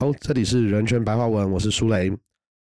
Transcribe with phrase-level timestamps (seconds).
[0.00, 2.08] 好，这里是人权白话文，我是舒雷。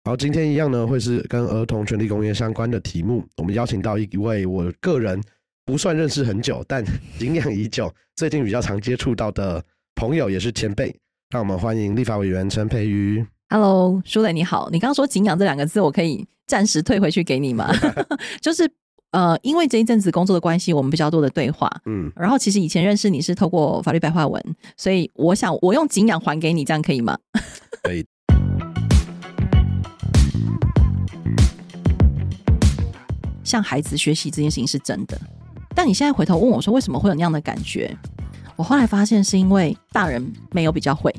[0.03, 3.23] 好，今天一样呢，会是跟儿童权利公约相关的题目。
[3.37, 5.21] 我们邀请到一位我个人
[5.63, 6.83] 不算认识很久，但
[7.17, 9.63] 敬仰已久， 最近比较常接触到的
[9.95, 10.93] 朋友，也是前辈。
[11.29, 13.25] 让我们欢迎立法委员陈培瑜。
[13.47, 17.71] Hello，舒磊你好，你刚刚说“敬仰”这两个字，我可以暂时退回去给你吗？
[18.41, 18.69] 就是
[19.13, 21.69] 呃，因为这一阵子工作的关系，我们比较多的对话。
[21.85, 24.43] 嗯，然后其实以前认识你是透过法律白话文，
[24.75, 27.15] 所以我想我用“敬仰”还给你，这样可以吗？
[27.83, 28.03] 可以。
[33.45, 35.15] 向孩子学习这件事情是真的，
[35.75, 37.95] 但你现在回头问我说为什么会有那样的感觉？
[38.55, 41.13] 我后来发现是因为大人没有比较会。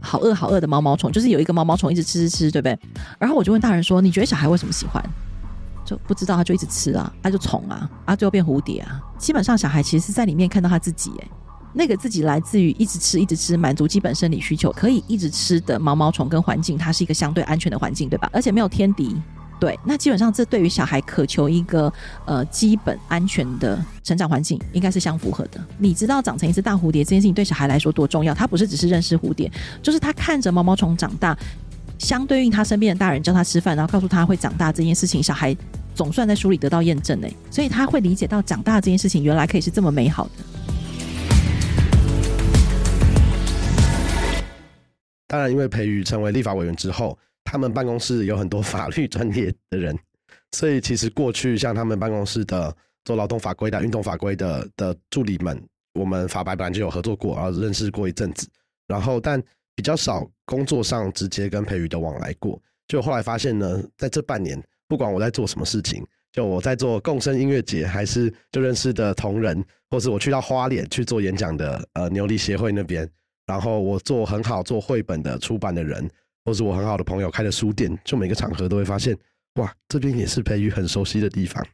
[0.00, 2.76] 好饿好饿的毛毛虫，就是有一个毛毛虫一直吃吃吃，对不对？
[3.20, 5.00] 然后我就问大人说：“你觉得小孩为什么喜欢？”
[5.86, 9.00] 就不知道，他就一直吃啊，他就虫啊，啊，最后变蝴蝶啊。
[9.16, 11.28] 基本上小孩其实是在里面看到他自己，哎，
[11.72, 18.28] 那个自己来自于一直吃一直吃，满足基本生理需求，可以一直吃的毛毛虫跟环境，它是一个相对安全的环境，对吧？
[18.32, 19.16] 而且没有天敌。
[19.58, 21.90] 对，那基本上这对于小孩渴求一个
[22.26, 25.58] 呃基本安全的成长环境，应该是相符合的。
[25.78, 28.34] 你知道长成一只大蝴蝶这件事情对小孩来说多重要？
[28.34, 29.50] 他不是只是认识蝴蝶，
[29.82, 31.34] 就是他看着毛毛虫长大，
[31.98, 35.56] 相对应他身边的大人教他吃饭，然后告诉他会长大这件事情，小孩
[35.94, 40.30] 总算在书里得到验证嘞，所以他会理解到长大这件事情原来可以是这么美好的。
[45.26, 47.18] 当然，因为培育成为立法委员之后。
[47.48, 49.96] 他们办公室有很多法律专业的人，
[50.50, 55.56] 所以其实过去像他们办公室的做劳动法规的、运动法规的的助理们，
[55.94, 58.48] 我们法白本来就有合作过，然后认识过一阵子，
[58.88, 59.40] 然后但
[59.76, 62.60] 比较少工作上直接跟培宇的往来过。
[62.88, 73.08] 就后来发现呢，在这半年，不管我在做什么事情，就我在做共生音乐节，还是就认识的同仁，或是我去到花莲去做演讲的呃牛力协会那边，
[73.46, 76.10] 然后我做很好做绘本的出版的人。
[76.44, 79.18] 或是我很好的朋友开的书店，就每个场合都会发现，
[79.56, 81.66] 哇，这边也是培育很熟悉的地方，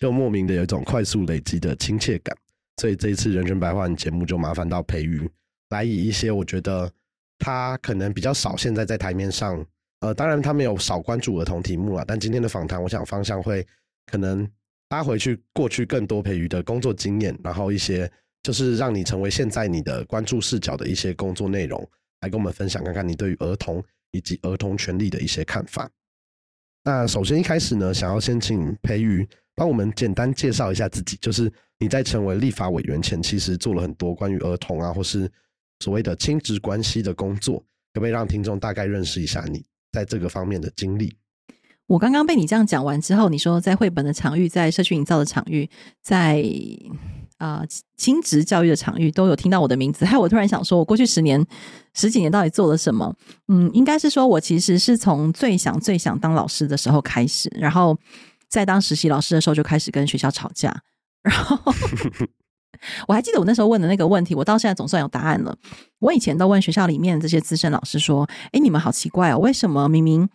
[0.00, 2.36] 就莫名的有一种快速累积的亲切感。
[2.78, 5.30] 所以这一次人生白话节目就麻烦到培育
[5.68, 6.90] 来以一些我觉得
[7.38, 9.64] 他可能比较少现在在台面上，
[10.00, 13.66] 呃，当然他没有少关注儿童题目啊，但今天的访谈，我想方向会
[14.06, 14.48] 可能
[14.90, 18.10] 拉回去过去更多培育的工作经验，然后一些
[18.42, 21.80] 就是让你成为现在你的关注视角的一些工作内容，
[22.20, 23.84] 来跟我们分享看看你对于儿童。
[24.12, 25.90] 以及儿童权利的一些看法。
[26.84, 35.30] 那首先一开始呢，想要先请培育帮我们简单介绍一下自己，就是你在成为立法委员前，其实做了很多关于儿童啊，或是
[35.80, 37.58] 所谓的亲职关系的工作，
[37.92, 41.16] 可不可以让听众大概认识一下你在这个方面的经历？
[41.86, 45.68] 我刚刚被你这样讲完之后，你说在绘本的场域，在社区营造的场域，
[46.02, 46.44] 在。
[47.38, 47.62] 啊，
[47.98, 51.46] 亲职教育的场域都有听到我的名字，还有我突然想说，我过去十年、
[51.92, 53.14] 十几年到底做了什么？
[53.48, 57.94] 嗯，应该是说我其实是从最想、最想当老师的时候开始，然后
[58.48, 60.74] 在当实习老师的时候就开始跟学校吵架。
[61.20, 61.60] 然后
[63.08, 65.56] 我还记得我那时候问的那个问题，我到现在总算有答案了。
[65.98, 70.28] 我以前都问学校里面这些资深老师说：“哎，你们好奇怪哦，为什么明明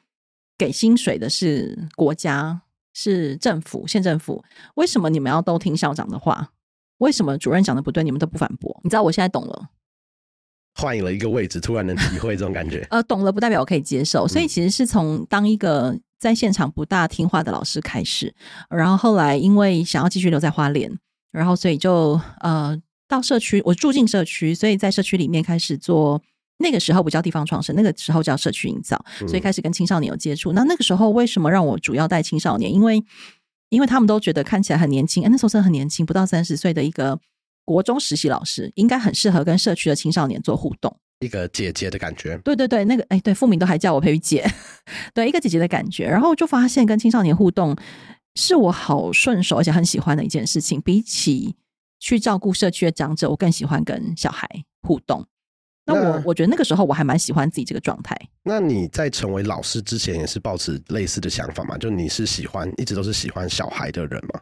[0.57, 2.61] 给薪水的是国家、
[2.93, 4.43] 是政府、县政府，
[4.75, 6.49] 为什么你们要都听校长的话？”
[7.01, 8.79] 为什么主任讲的不对，你们都不反驳？
[8.83, 9.69] 你知道我现在懂了，
[10.75, 12.85] 换了一个位置，突然能体会这种感觉。
[12.91, 18.31] 呃，懂了不代表我可以接受，所以其实是从当一个在现场不大听话的老师开始，
[18.69, 20.95] 然后后来因为想要继续留在花莲，
[21.31, 22.77] 然后所以就呃
[23.07, 26.21] 到社区，我住进社区，所以在社区里面开始做。
[26.63, 30.53] 那个时候不叫地方创生，那个时候叫社区营造，所以开始跟青少年有接触。
[30.53, 32.71] 那那个时候为什么让我主要带青少年？
[32.71, 33.03] 因为
[33.69, 37.19] 因为他们都觉得看起来很年轻，哎，那时候真的很年轻，不到三十岁的一个
[37.65, 42.37] 国中实习老师，应该很适合跟社区的青少年做互动，一个姐姐的感觉。
[42.43, 44.47] 对对对，那个哎，对，富民都还叫我培育姐，
[45.15, 46.05] 对，一个姐姐的感觉。
[46.05, 47.75] 然后就发现跟青少年互动
[48.35, 51.55] 是我好顺手而且很喜欢的一件事情，比起
[51.99, 54.47] 去照顾社区的长者，我更喜欢跟小孩
[54.81, 55.25] 互动。
[55.85, 58.15] 那我我觉得那个时候我还蛮喜欢自己这个状态。
[58.43, 61.77] 那你在成为老师之前也是抱持类似的想法吗？
[61.77, 64.41] 就你是喜欢一直都是喜欢小孩的人吗？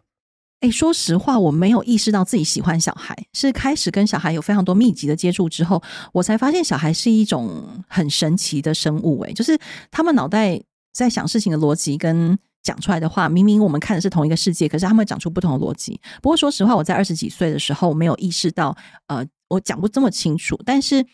[0.59, 5.81] 哎，说实话，我没有意识到自己喜欢小孩，是开始跟小孩有非常多密集的接触之后，
[6.12, 9.21] 我才发现小孩是一种很神奇的生物。
[9.21, 9.57] 哎，就是
[9.89, 16.00] 他们脑袋在想事情的逻辑跟讲出来的话，明明我们看的是同一个世界，可是他们讲出不同的逻辑。
[16.21, 18.75] 不过说实话，我在二十几岁的时候没有意识到，
[19.07, 21.06] 呃，我讲不这么清楚，但是。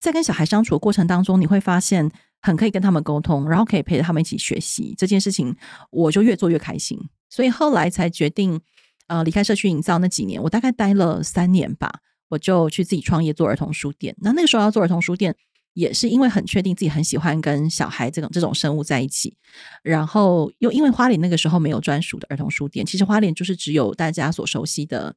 [0.00, 2.10] 在跟小孩相处的过程当中，你会发现
[2.42, 5.56] 很可以跟他们沟通，然后可以陪着他们一起学习这件事情，
[5.90, 6.98] 我就越做越开心。
[7.30, 8.60] 所以后来才决定，
[9.06, 11.90] 呃，离开社区营造那几年，我大概待了三年吧。
[12.28, 14.14] 我就去自己创业做儿童书店。
[14.18, 15.34] 那那个时候要做儿童书店，
[15.74, 19.36] 也是因为很确定自己很喜欢跟小孩这种这种生物在一起，
[19.82, 25.14] 然后又因为花莲那个时候没有专属的儿童书店，其实花莲就是只有大家所熟悉的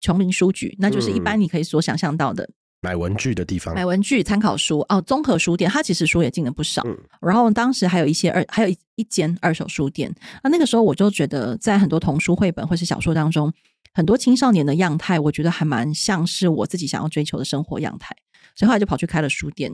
[0.00, 2.48] 琼林书局，那就是一般你可以所想象到的。
[2.80, 6.80] 买文具的地方，买文具、参考书哦，综合书店，它其实书也进了不少。
[6.86, 10.14] 嗯然后当时还有一些二，还有一一间二手书店。
[10.44, 13.52] 那那个时候我就觉得，在很多童书绘本或是小说当中，
[13.92, 18.14] 很多青少年的样态，我觉得还蛮像是我自己想要追求的生活样态。
[18.58, 19.72] 所以后来就跑去开了书店，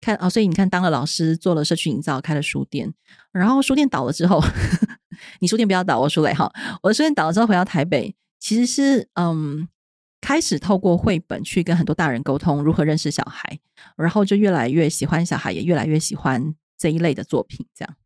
[0.00, 2.94] 看啊、所以你看，当了老师，做了社区营造，开了书店。
[3.32, 4.40] 然后书店倒了之后，
[5.40, 6.50] 你书店不要倒，我书磊哈，
[6.82, 9.68] 我的书店倒了之后回到台北，其实是嗯。
[10.24, 13.58] 开始透过绘本去跟很多大人沟通如何认识小孩，
[13.96, 17.66] 然后就越来越喜欢小孩，也越来越喜欢这一类的作品。
[17.74, 17.96] 这样，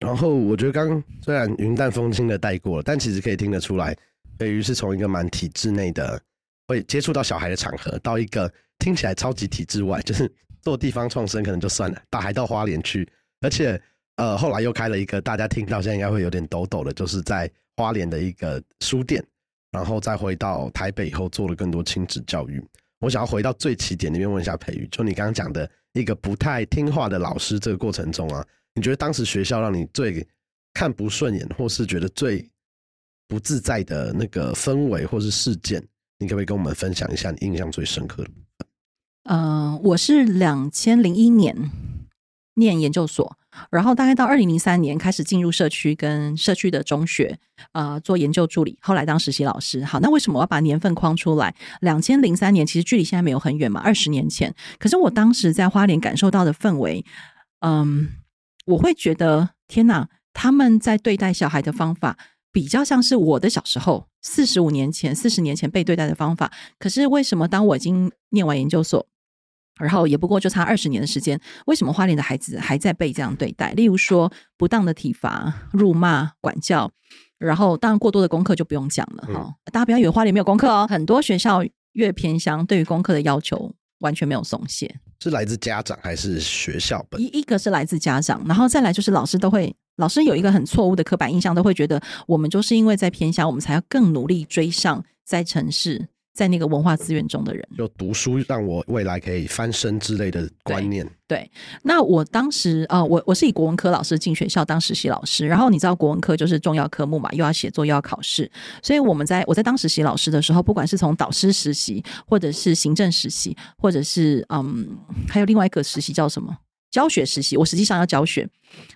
[0.00, 3.96] 然后我觉得刚虽然云淡风轻的带过了，但其实可以听得出来，
[4.36, 6.20] 北于是从一个蛮体制内的，
[6.66, 10.28] 会接触到小孩的场合，到一个听起来超级体制外，就是
[10.60, 13.08] 做地方创生可能就算了，打还到花莲去，
[13.40, 13.80] 而且
[14.16, 19.24] 呃后来又开了一个大家听到现在应该会有点抖抖的，就是在花莲的一个书店。
[19.70, 22.62] 然后再回到台北以后，做了更多亲子教育。
[23.00, 30.28] 我想要回到最起点那边问一下培育，就你刚刚讲的一个不太听话的老师，这个过程中啊，你觉得当时学校让你最
[30.74, 32.46] 看不顺眼，或是觉得最
[33.26, 35.82] 不自在的那个氛围或是事件，
[36.18, 38.30] 你可不可以跟我们分享一下你印象最深刻的？
[39.24, 41.70] 嗯、我是两千零一年
[42.54, 43.36] 念研究所，
[43.70, 47.38] 然后大概到二零零三年开始进入社区跟社区的中学，
[47.72, 49.84] 呃，做研究助理，后来当实习老师。
[49.84, 51.54] 好，那为什么我要把年份框出来？
[51.80, 54.54] 两千零三年其实距离现在没有很远嘛，二十年前。
[54.78, 57.04] 可是我当时在花莲感受到的氛围，
[57.60, 58.08] 嗯，
[58.66, 62.18] 我会觉得天哪，他们在对待小孩的方法。
[62.52, 66.52] 比较像是我的小时候，四十五年前、四十年前被对待的方法。
[66.78, 69.04] 可是为什么当我已经念完研究所，
[69.80, 73.72] 然后也不过就差二十年的时间，为什么花莲的孩子还在被这样对待？
[73.72, 76.90] 例如说不当的体罚、辱骂、管教，
[77.38, 85.00] 然后当然过多的功课就不用讲了哈、大家不要以为花莲没有功课哦，很多学校越偏乡，对于功课的要求完全没有松懈。
[85.20, 87.26] 是来自家长还是学校本一？
[87.26, 97.64] 一个是来自家长，然后再来就是老师都会，老师有一个很错误的刻板印象，都会觉得我们就是因为在偏乡，我们才要更努力追上在城市，在那个文化资源中的人。
[97.78, 101.08] 就读书让我未来可以翻身之类的观念。
[101.28, 101.48] 对，
[101.84, 108.50] 那我当时呃，我我是以国文科老师进学校当实习老师，然后你知道国文科就是重要科目嘛，又要写作又要考试，
[108.82, 116.52] 所以我们在我在当实习老师的时候，不管是从导师实习，或者是行政实习，或者是嗯，还有另外一个实习叫什么
[116.92, 118.48] 教学实习，我实际上要教学，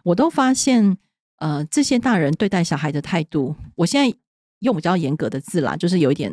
[0.04, 0.96] 我都发现
[1.38, 4.16] 呃，这些大人对待小孩的态度，我现在
[4.60, 6.32] 用比较严格的字啦，就是有一点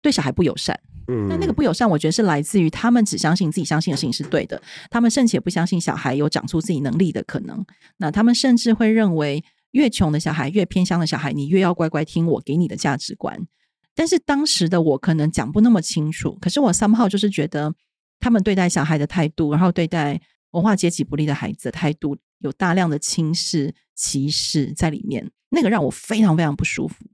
[0.00, 0.80] 对小孩不友善。
[1.08, 7.64] 嗯，那那个不友善，我觉得是来自于他们只相信自己相信的事情是对的，他们甚且不相信小孩有长出自己能力的可能。
[7.96, 13.36] 那他们甚至会认为，越穷的小孩，越偏乡的小孩，你越要乖乖听我给你的价值观。
[13.94, 17.74] 但是当时的我可能讲不那么清楚，可是我 somehow 就是觉得
[18.20, 20.20] 他们对待小孩的态度，然后对待
[20.52, 27.06] 文化阶级不利的孩子的态度，有大量的轻视、歧视在里面，那个让我非常非常不舒服。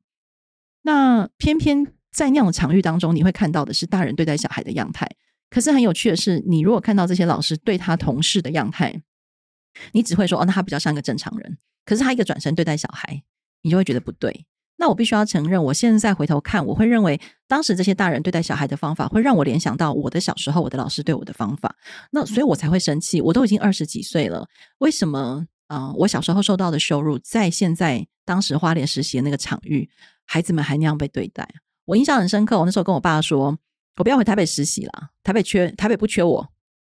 [0.83, 5.09] 那偏偏在那样的场域当中，你会看到的是大人对待小孩的样态。
[5.51, 9.03] 可是很有趣的是，你如果看到这些老师对他同事的样态，
[9.93, 11.59] 你只会说哦，那他比较像一个正常人。
[11.85, 13.23] 可是他一个转身对待小孩，
[13.63, 14.47] 你就会觉得不对。
[14.77, 21.75] 那我必须要承认，我现在回头看，我会认为当时这些大人对待小孩的方法，会让我联想到我的小时候，我的老师对我的方法。
[22.11, 23.21] 那所以我才会生气。
[23.21, 24.47] 我都已经二十几岁了，
[24.79, 25.47] 为什么？
[25.69, 29.91] 嗯、我小时候受到的羞辱，在现在当时花莲实习的那个场域，
[30.25, 31.45] 孩子们还那样被对待。
[31.87, 33.59] 我印象很深刻，我那时候跟我爸说，
[33.97, 34.93] 我不要回台北实习了，
[35.25, 36.49] 台北缺台北不缺我，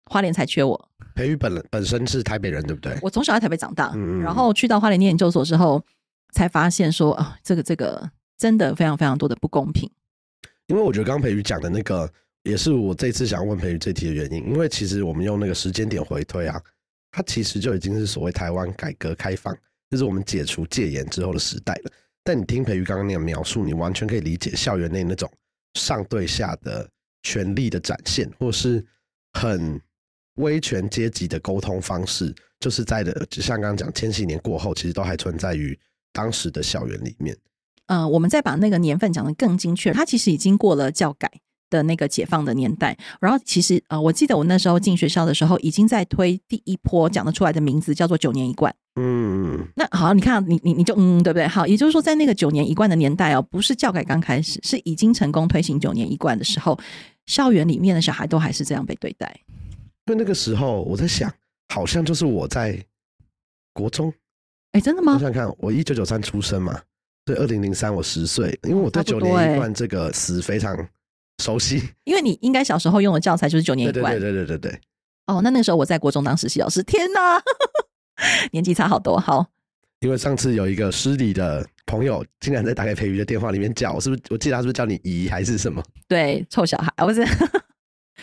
[0.06, 0.90] 花莲才缺我。
[1.16, 2.98] 培育本人本身是台北人，对不对？
[3.02, 5.84] 我从小在台北长大，嗯嗯嗯然后去到花莲念研究所之后，
[6.32, 9.90] 才发现说啊、这个这个真的非常非常多的不公平。
[10.68, 12.12] 因为我觉得刚刚培宇讲的那个，
[12.44, 14.46] 也是我这次想要问培宇这题的原因。
[14.48, 16.62] 因为其实我们用那个时间点回推啊，
[17.12, 19.56] 它其实就已经是所谓台湾改革开放，
[19.90, 21.92] 就是我们解除戒严之后的时代了。
[22.24, 25.30] 但你听培宇刚刚那样描述，你完全可以理解校园内那种
[25.74, 26.88] 上对下的
[27.24, 28.86] 权力的展现，或是
[29.34, 29.82] 很
[30.36, 35.78] 威权阶级的沟通方式，就是在的，就像刚刚讲，千禧年过后，其实都还存在于
[36.12, 37.38] 当时的校园里面。
[37.88, 41.30] 呃，我们再把那个年份讲得更精确，它其实已经过了教改，
[41.70, 42.98] 的那个解放的年代。
[43.20, 48.74] 然后其实呃，我记得我那时候进学校的时候，已经在推第一波讲得出来的名字，叫做九年一贯。
[48.96, 51.48] 嗯，那好，你看你你你就嗯，对不对？
[51.48, 56.78] 好，也就是说，在那个九年一贯的年代哦，不是教改刚开始，是已经成功推行九年一贯的时候，
[57.26, 59.34] 校园里面的小孩都还是这样被对待。
[60.08, 61.34] 因为那个时候我在想，
[61.74, 62.84] 好像就是我在
[63.74, 64.14] 国中，
[64.74, 65.14] 哎，真的我吗？
[65.14, 66.80] 想想看，我一九九三出生嘛，
[67.26, 70.76] 对，二零零三我十岁，因为我对九年一贯这个词非常
[71.44, 71.82] 熟悉。
[72.06, 74.80] 因为你应该小时候用的教材就是九年一贯对对对对对
[75.28, 75.42] 哦。
[75.44, 77.42] 那那个时候我在国中当实习老师，天哪，
[78.52, 79.20] 年纪差好多。
[79.20, 79.46] 好，
[80.00, 84.22] 因为上次有一个失礼的朋友，竟然在打给培瑜的电话里面叫我，是不是？
[84.30, 85.84] 我记得他是不是叫你姨还是什么？
[86.08, 87.26] 对，臭小孩，我是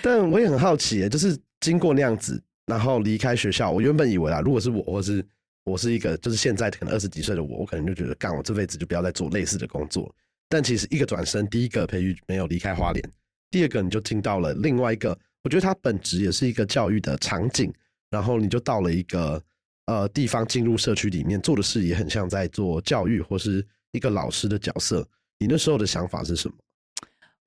[0.01, 5.25] 但我也很好奇，就是经过那样子，然后离开学校，我原本以为啊，如果是我，或是
[5.69, 10.13] 我是一个就是现在可能二十几岁的我，我可能就觉得干，我这辈子就不要再做类似的工作。
[10.49, 13.13] 但其实一个转身，第一个培育没有离开花莲，
[13.51, 17.73] 第二个你就进到了另外一个，我觉得它本质也是一个教育的场景，
[18.11, 19.43] 然后你就到了一个
[19.85, 25.07] 呃地方，进入社区里面做的事也很像在做教育或是一个老师的角色。
[25.39, 26.55] 你那时候的想法是什么？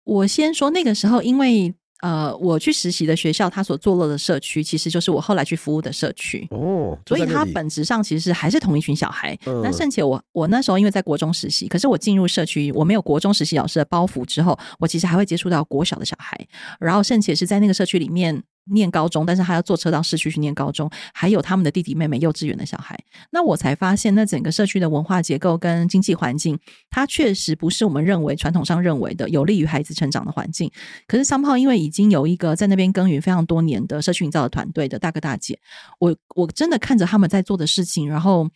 [0.04, 6.48] 我先说那个时候，因为呃，我去实习的学校，它所坐落的社区，其实就是我后来去服务的社区。
[6.52, 9.38] 哦，所以它本质上其实是还是同一群小孩。
[9.46, 16.36] 嗯那甚且我我那时候因为在国中实习，可是我进入社区，我没有国中实习老师的包袱之后，我其实还会接触到国小的小孩，
[16.80, 22.98] 然后甚且是在那个社区里面念高中，但是他要坐车到市区去念高中，还有他们的弟弟妹妹幼稚园的小孩。
[23.32, 30.72] 那我才发现，那整个社区的文化结构跟经济环境，它确实不是我们认为传统上认为的有利于孩子成长的环境。
[31.08, 35.60] 可是三炮因为已经有一个在那边耕耘非常多年的社区营造的团队的大哥大姐，
[36.00, 38.48] 我我真的看着他们在做的事情，然后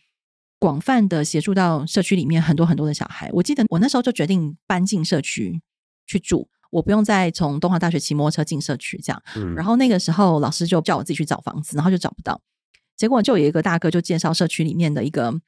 [0.58, 3.28] 广泛的协助到社区里面很多很多的小孩。
[3.32, 5.60] 我记得我那时候就决定搬进社区
[6.06, 9.22] 去住，我不用再从东华大学骑摩托车进社区这样。
[9.34, 12.38] 嗯然后那个时候老师就叫我自己去找房子，然后就找不到，
[12.96, 15.40] 结果就有一个大哥就介绍社区里面的一个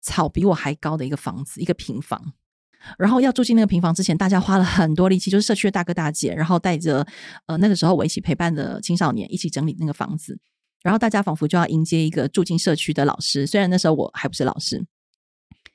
[0.00, 2.32] 草比我还高的一个房子，一个平房。
[2.98, 7.06] 然后要住进那个平房之前，大家花了很多力气，就是社区的大哥大姐，然后带着
[7.46, 10.38] 呃那个时候我一起陪伴的青少年一起整理那个房子，
[10.82, 14.86] 然后大家仿佛就要迎接一个住进社区的老师，虽然那时候我还不是老师。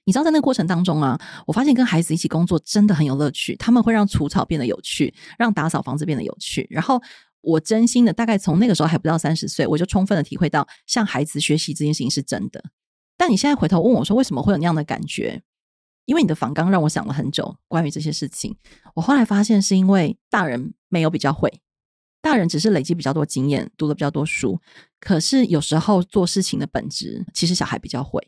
[0.05, 3.55] 你知道，在那个过程当中啊，我发现跟孩子一起工作真的很有乐趣。
[3.57, 6.65] 他们会让除草变得有趣，让打扫房子变得有趣。
[6.69, 7.01] 然后，
[7.41, 12.63] 我真心的，大概从那个时候还不到三十岁，我就充分的体会到向孩子学习这件事情是真的。
[13.15, 15.41] 但你现在回头问我说，为什么会有那样的感觉？
[16.05, 18.57] 因为你的访纲让我想了很久关于这些事情。
[18.95, 21.61] 我后来发现，是因为大人没有比较会，
[22.21, 24.59] 大人只是累积比较多经验，读了比较多书。
[24.99, 28.19] 可是有时候做事情的本质，其实小孩比较会。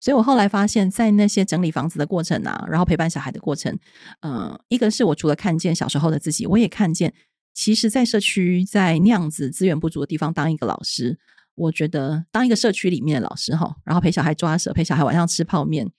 [0.00, 3.76] 所以我后来发现，在那些整理房子的过程啊，然后陪伴小孩的过程，
[4.20, 7.12] 嗯、一个是我除了看见小时候的自己，我也看见，
[7.52, 11.18] 其实，在社区在那样子资源不足的地方当一个老师，
[11.56, 15.90] 我觉得当一个社区里面的老师哈，然后陪小孩抓蛇，陪小孩晚上吃泡面，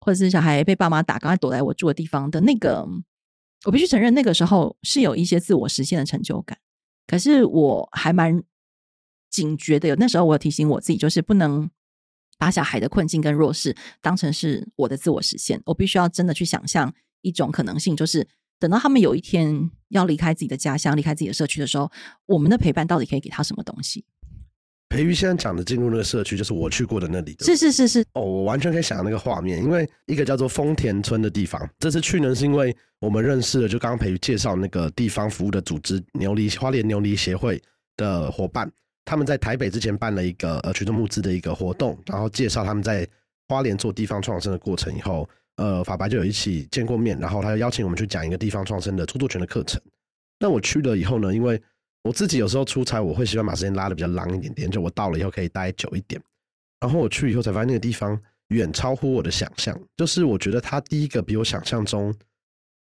[0.00, 2.88] 或者是小孩被爸妈打，赶快躲在我住的地方的那个，
[3.66, 6.56] 我必须承认，那个时候是有一些自我实现的成就感。
[7.06, 8.42] 可是我还蛮
[9.28, 11.70] 警觉的，有那时候我有提醒我自己，就是不能
[12.38, 18.26] 把小孩的困境跟弱势当成是我的自我实现，我必须要真的去想象一种可能性，就是
[18.58, 21.90] 等到他们有一天要离开自己的家乡、离开自己的社区的时候，
[22.26, 24.04] 我们的陪伴到底可以给他什么东西？
[24.90, 27.34] 培育现在讲的进入那个社区，就是我去过的那里。
[27.40, 37.60] 是是是是，哦，我完全可以想象那个画面，因为一个叫做丰田村的地方，这次去呢是因为我们认识了，就刚刚培育介绍那个地方服务的组织牛犁花莲牛犁协会
[37.96, 38.70] 的伙伴，
[39.04, 43.06] 他们在台北之前办了一个呃群众募资的一个活动，然后介绍他们在
[43.48, 49.80] 花莲做地方创生的过程以后，呃，法白就有一起见过面，然后他就邀请我们去讲一个地方创生的著作权的课程。
[50.38, 51.60] 那我去了以后呢，因为
[52.02, 56.20] 我自己有时候出差，我会喜欢把时间拉的比较长一点点，就我到了以后可以待久一点。
[56.80, 62.14] 然后我去以后才发现那个地方远超乎我的想象，就是我觉得它第一个比我想象中，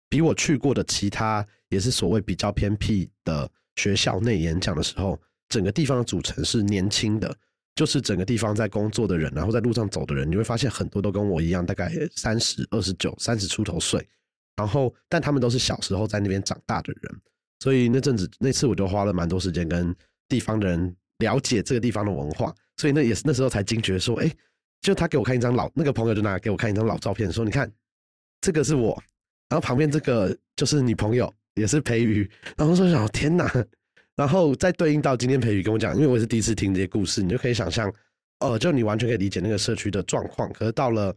[0.09, 5.21] 比我去过的其他也是所谓比较偏僻的学校内演讲的时候，
[5.53, 7.37] 整个地方的组成是年轻的，
[7.75, 14.03] 就是整个地方在工作的人，然后在路上走的人，你会发现很多都跟我一样，大概三十二十九、三十出头岁，
[14.57, 17.21] 然后但他们都是小时候在那边长大的人，
[17.61, 19.95] 所以那阵子那次我就花了蛮多时间跟
[20.27, 24.33] 地方的人了解这个地方的文化，所以那也是那时候才惊觉说，哎，
[24.81, 27.71] 就他给我看一张老那个朋友就拿给我看一张老照片，说你看
[28.41, 28.99] 这个是我，
[29.51, 33.53] 然后旁边这个就是你朋友也是培瑜，然后说想天哪，
[34.23, 37.93] 然后再对应到今天培宇跟我讲，因为我也是第一次听这些故事，你就可以想象，
[38.39, 41.13] 呃，就你完全可以理解那个社区的状况，可是到了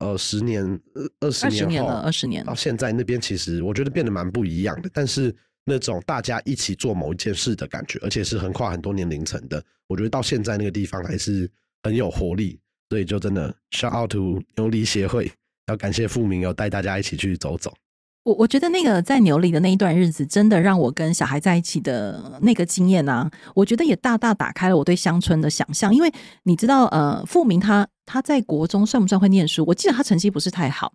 [0.00, 0.62] 呃十年、
[0.94, 9.64] 呃二十二十年后，年了，二十年到现在那边其实我觉得变得蛮不一样的，但是那种大家一起做某一件事的感觉，而且是横跨很多年龄层的。
[9.88, 11.50] 我觉得到现在那个地方还是
[11.82, 15.32] 很有活力，所以就真的 shout out to 牛犁协会，
[15.68, 17.72] 要感谢富明有带大家一起去走走。
[18.22, 25.94] 我我觉得那个在牛里的那一段日子，真的让我跟小孩在一起的那个经验啊，我觉得也大大打开了我对乡村的想象。
[25.94, 26.12] 因为
[26.42, 29.64] 你知道，呃，富明他他在国中算不算会念书？
[29.66, 30.92] 我记得他成绩不是太好，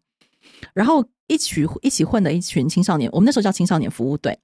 [0.74, 4.38] 然后一起一起混的一群青少年，我们那时候叫青少年服务队，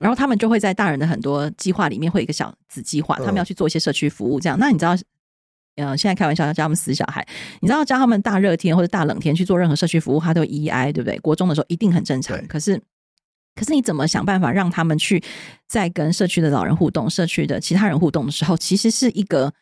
[0.00, 4.58] 然后他们就会在大人的很多计划里面会有一个小子计划，他们要去做一些社区服务，这样。
[4.58, 4.96] 那你知道？
[5.76, 7.26] 呃，现在开玩笑要教他们死小孩，
[7.60, 11.18] 你知道教他们大热天或者大冷天去做任何社区服务，他都 EI，对不对？
[11.18, 12.36] 国中的时候一定很正常。
[12.46, 12.80] 可是，
[13.54, 15.22] 可是你怎么想办法让他们去
[15.68, 19.52] 在跟社区的老人互动、社区的其他人互动的时候，其实是一个，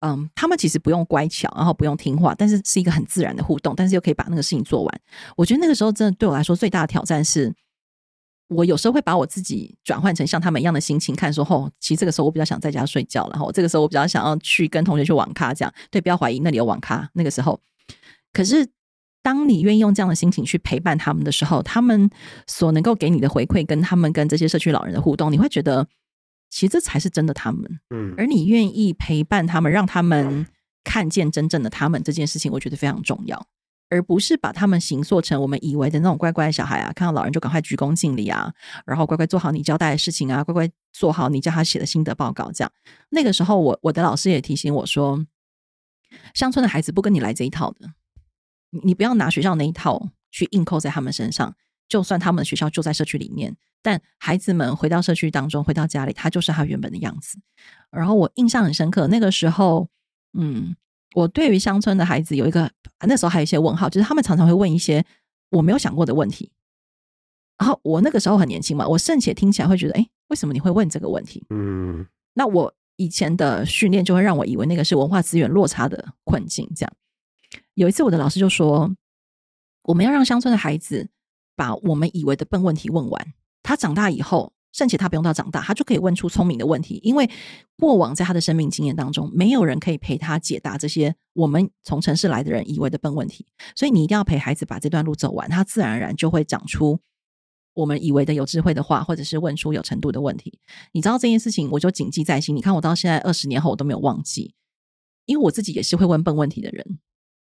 [0.00, 5.00] 嗯，他们其实不用乖巧，然后不用听话，但是是一个很自然的互动，但是又可以把那个事情做完。
[5.36, 7.52] 我觉得那个时候真的对我来说最大的挑战是。
[8.48, 17.08] 我有时候会把我自己转换成像他们一样的心情，看说哦，其实这个时候我比较想在家睡觉，然后这个时候我比较想要去跟同学去网咖，这样对，不要怀疑那里有网咖。
[17.14, 17.60] 那个时候，
[18.32, 18.68] 可是
[19.22, 22.08] 当你愿意用这样的心情去陪伴他们的时候，他们
[22.46, 25.84] 所能够给你的回馈，跟他们跟这些社区老人的互动，你会觉得
[26.48, 27.80] 其实这才是真的他们。
[27.90, 30.46] 嗯，而你愿意陪伴他们，让他们
[30.84, 33.44] 看见真正的他们这件事情，我觉得非常重要。
[33.88, 38.52] 而不是把他们形塑成我们以为的那种乖乖小孩啊，看到老人就赶快鞠躬敬礼啊，
[38.84, 42.50] 然后乖乖做好你交代的事情啊，乖乖做好你叫他写的心得报告。
[42.50, 42.72] 这样，
[43.10, 45.24] 那个时候我我的老师也提醒我说，
[46.34, 47.92] 乡村的孩子不跟你来这一套的，
[48.70, 51.54] 你你不要拿学校那一套去硬扣在他们身上。
[51.88, 57.38] 就算他们的学校就在社区里面，但孩子们回到社区当中，回到家里，他就是他原本的样子。
[57.92, 59.88] 然后我印象很深刻，那个时候，
[60.36, 60.74] 嗯。
[61.16, 62.70] 我对于乡村的孩子有一个
[63.06, 65.02] 那时候还有一些问号，就是他们常常会问一些
[65.48, 66.52] 我没有想过的问题。
[67.56, 71.42] 然后我那个时候很年轻嘛，我甚且听起来会觉得，哎，为什么你会问这个问题？
[71.48, 76.70] 嗯，那我以前的训练就会让我以为那个是文化资源落差的困境。
[76.76, 76.92] 这样，
[77.72, 78.94] 有一次我的老师就说，
[79.84, 81.08] 我们要让乡村的孩子
[81.54, 83.32] 把我们以为的笨问题问完，
[83.62, 84.52] 他长大以后。
[84.76, 87.30] 甚至他不用到长大，他就可以问出聪明的问题，因为
[87.78, 93.46] 过往在他的生命经验当中，没有人可以陪他解答这些我们从城市来的人以为的笨问题。
[93.74, 97.00] 所以你一定要陪孩子把这段路走完，他自然而然就会长出
[97.72, 100.60] 我们以为的有智慧的话，或者是问出有程度的问题。
[100.92, 102.54] 你知道这件事情，我就谨记在心。
[102.54, 104.54] 你看我到现在二十年后，我都没有忘记，
[105.24, 106.98] 因为我自己也是会问笨问题的人。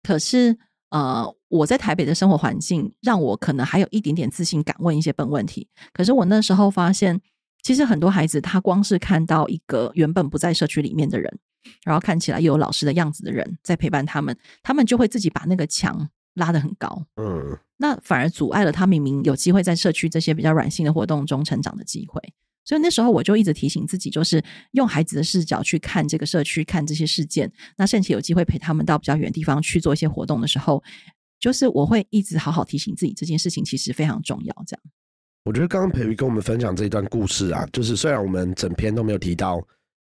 [0.02, 0.58] 可是。
[0.90, 5.66] 呃，我在台北的生活环境让我可能还有一点点自信，敢问一些笨问题。
[5.92, 7.20] 可是我那时候发现，
[7.62, 11.38] 其实很多孩子他光是看到一个原本不在社区里面的人，
[11.84, 17.04] 然后看起来又有老师的样子的人在陪伴他们，他们就会自己把那个墙拉得很高。
[17.16, 22.20] 嗯，那反而阻碍了他明明有机会在社区这些比较软性的活动中成长的机会。
[22.64, 27.50] 所以那时候我就一直提醒自己，就是用孩子的视角去看这个社区，看这些事件。
[27.78, 30.84] 那甚至有机会陪他们到比较远地方去做一些活动的时候，
[31.38, 34.64] 就是我会一直好好提醒自己，这件事情其实非常重要。
[34.66, 34.82] 这样，
[35.44, 39.60] 我觉得刚刚培瑜跟我们分享这一段故事啊，就是虽然我们整篇都没有提到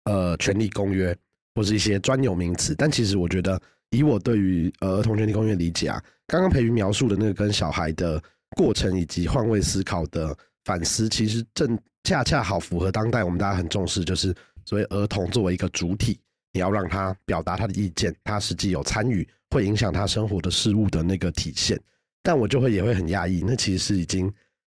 [0.05, 1.17] 呃权利公约
[1.55, 8.23] 或是一些专有名词，但其实我觉得以我对于呃儿童权利公约理解啊，刚刚培瑜描述的那个跟小孩的
[8.57, 11.79] 过程以及换位思考的反思，其实正。
[12.05, 16.19] 恰恰好符合当代我们大家很重视，就是所谓儿童作为一个主体，
[16.51, 21.79] 你要让他表达他的意见，他实际有参与，会影响他生活的事物的那个体现。
[22.23, 24.31] 但我就会也会很压抑，那其实是已经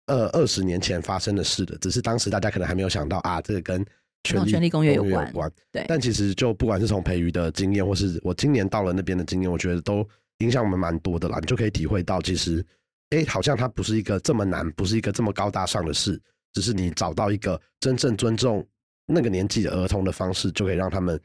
[0.05, 3.85] 呃二十年前发生的事了，只是当时大家可能还没有想到啊，这个跟
[4.23, 5.51] 权力公约有关。
[5.71, 10.07] 对，但其实就不管是从培育的经验，或是我今年到了那边的经验，我觉得都
[10.37, 11.39] 影响我们蛮多的啦。
[11.39, 12.63] 你就可以体会到，其实
[13.09, 16.21] 哎，好像它不是一个这么难，不是一个这么高大上的事。
[16.53, 18.63] 只是你找到一个真正尊重
[19.07, 21.19] 那个年纪的儿童的方式，就可以让他们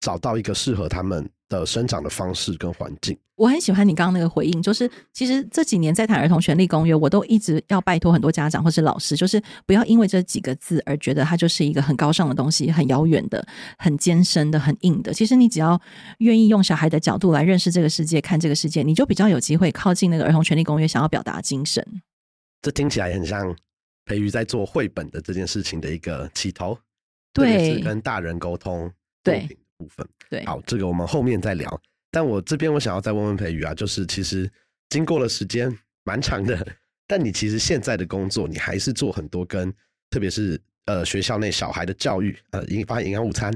[0.00, 3.16] 找到一个适合他们的生长的方式跟环境。
[3.36, 13.46] 我很喜欢你刚刚那个回应，就是其实这几年在谈儿童权利公约，我都一直要拜托很多家长或是老师，就是不要因为这几个字而觉得它就是一个很高尚的东西、很遥远的、
[13.78, 15.12] 很艰深的、很硬的。
[15.12, 15.80] 其实你只要
[16.18, 21.86] 愿意用小孩的角度来认识这个世界、看这个世界，你就比较有机会靠近那个儿童权利公约想要表达精神。
[22.62, 23.54] 这听起来很像。
[24.08, 26.78] 培育在做绘本的这件事情的一个起头，
[27.32, 28.88] 对，是跟大人沟通
[29.24, 31.80] 对部分，对，好，这个我们后面再聊。
[32.10, 34.50] 但我这边我想要再问问培宇啊，就是其实
[34.88, 36.66] 经过了时间蛮长的，
[37.06, 39.72] 但你其实现在的工作，你还是做很多跟
[40.08, 43.52] 特别是呃学校内小孩的教育，呃，营发营养午餐，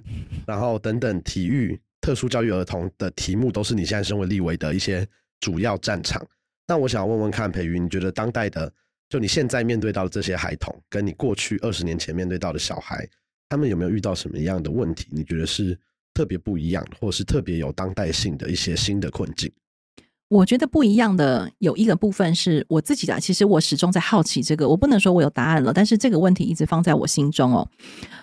[0.46, 5.06] 然后等等体育、特殊教育儿童的题目，都是你现在身为立委的一些
[5.40, 6.24] 主要战场。
[6.66, 8.70] 那我想要问问看，培宇，你觉得当代的
[9.08, 13.08] 就你现在面对到的这些孩童，跟你过去二十年前面对到的小孩，
[13.48, 15.08] 他们有没有遇到什么样的问题？
[15.10, 15.78] 你觉得是
[16.14, 19.50] 特别不一样，或是特别有当代性的一些新的困境？
[20.28, 27.68] 我觉得不一样的有一个部分是我自己的，其实我始终在好奇这个，我不能说我有答案了，但是这个问题一直放在我心中哦，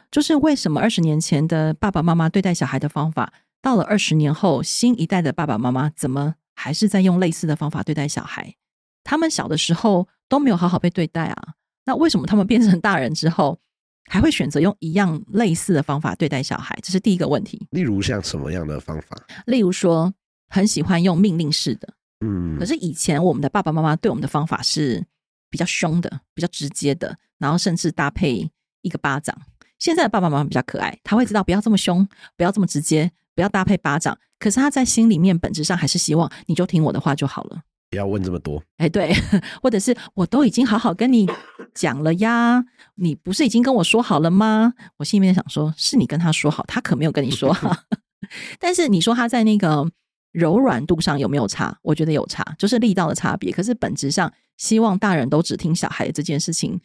[0.10, 8.56] 就是为什么二十年前的爸爸妈妈对待小孩的方法，到了二十年后，新一代的爸爸妈妈怎么还是在用类似的方法对待小孩？
[9.04, 13.60] 他们小的时候都没有好好被对待啊，那为什么他们变成大人之后，
[14.08, 16.78] 还会选择用一样类似的方法对待小孩？
[16.82, 17.68] 这是第一个问题。
[17.72, 19.18] 例如像什么样的方法？
[19.46, 20.14] 例如说，
[20.50, 21.94] 很喜欢用命令式的。
[22.26, 25.06] 嗯可，是以前我们的爸爸妈妈对我们的方法是
[25.50, 28.50] 比较凶的、比较直接的，然后甚至搭配
[28.82, 29.38] 一个巴掌。
[29.78, 34.18] 现在的爸爸妈妈比较可爱，他会知道不要这么凶，不要这么直接，不要搭配巴掌。
[34.40, 37.62] 可是他在心里面本质上还是希望你就听我的话就好了。
[37.90, 38.62] 不要问这么多。
[38.78, 39.14] 哎，对，
[39.62, 41.28] 或者是我都已经好好跟你
[41.74, 42.64] 讲了呀，
[42.96, 44.74] 你不是已经跟我说好了吗？
[44.98, 47.76] 我心里面想说，是你跟他说好，他可没有跟你说好。
[48.60, 49.90] 但是你说他在那个
[50.32, 51.78] 柔软度上有没有差？
[51.82, 53.52] 我觉得有差，就是力道的差别。
[53.52, 56.80] 可是本质上，希望大人都只听小孩的这件事情，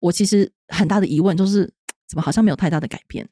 [0.00, 1.72] 我其实很大的疑问就是，
[2.08, 3.28] 怎么好像没有太大的改变？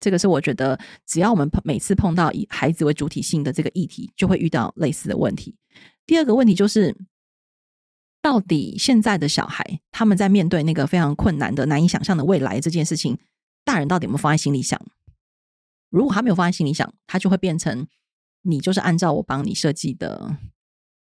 [0.00, 5.54] 这个是我觉得，只要我们每次碰到以孩子为主体性的这个议题，就会遇到类似的问题。
[6.06, 6.96] 第二个问题就是，
[8.20, 13.18] 到底现在的小孩他们在面对那个非常困难的、难以想象的未来这件事情，
[13.64, 14.80] 大人到底有没有放在心里想？
[15.90, 17.86] 如果他没有放在心里想，他就会变成
[18.42, 20.36] 你就是按照我帮你设计的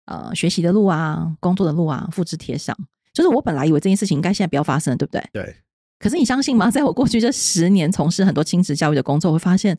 [0.06, 2.78] 呃学习的路啊、工作的路啊复制贴上。
[3.14, 5.24] 就是我本来以为这件事情应该现在不要发生，对不对？
[5.32, 5.56] 对，
[6.00, 6.70] 可是你相信吗？
[6.72, 9.78] 在我过去这十年从事很多亲子教育的工作，我会发现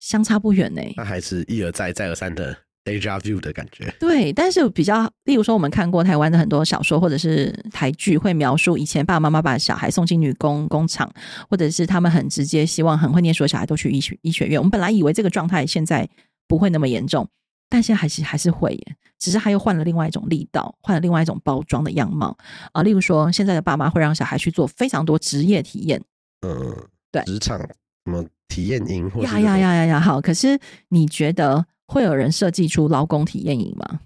[0.00, 3.92] 相差不远呢、那还是一而再、再而三的 deja vu 的感觉。
[3.98, 11.12] 对，但是比较，例如说，我们看过台湾的很多小说或者是台剧，会描述以前爸爸妈妈把小孩送进女工工厂，
[11.50, 14.58] 或者是他们很直接希望很会念书的小孩都去医学医学院。
[14.58, 16.08] 我们本来以为这个状态现在
[16.46, 17.28] 不会那么严重，
[17.68, 22.36] 但现在还是还是会耶，只是他又换了另外一种力道，换了另外一种包装的样貌
[22.72, 22.82] 啊。
[22.82, 26.00] 例如说，现在的爸妈会让小孩去做非常多职业体验，
[26.46, 26.74] 嗯，
[27.10, 27.66] 对职场什
[28.04, 30.00] 么体验营或呀呀呀呀呀！
[30.00, 30.56] 好，可是
[30.90, 34.00] 你觉得会有人设计出劳工体验营吗？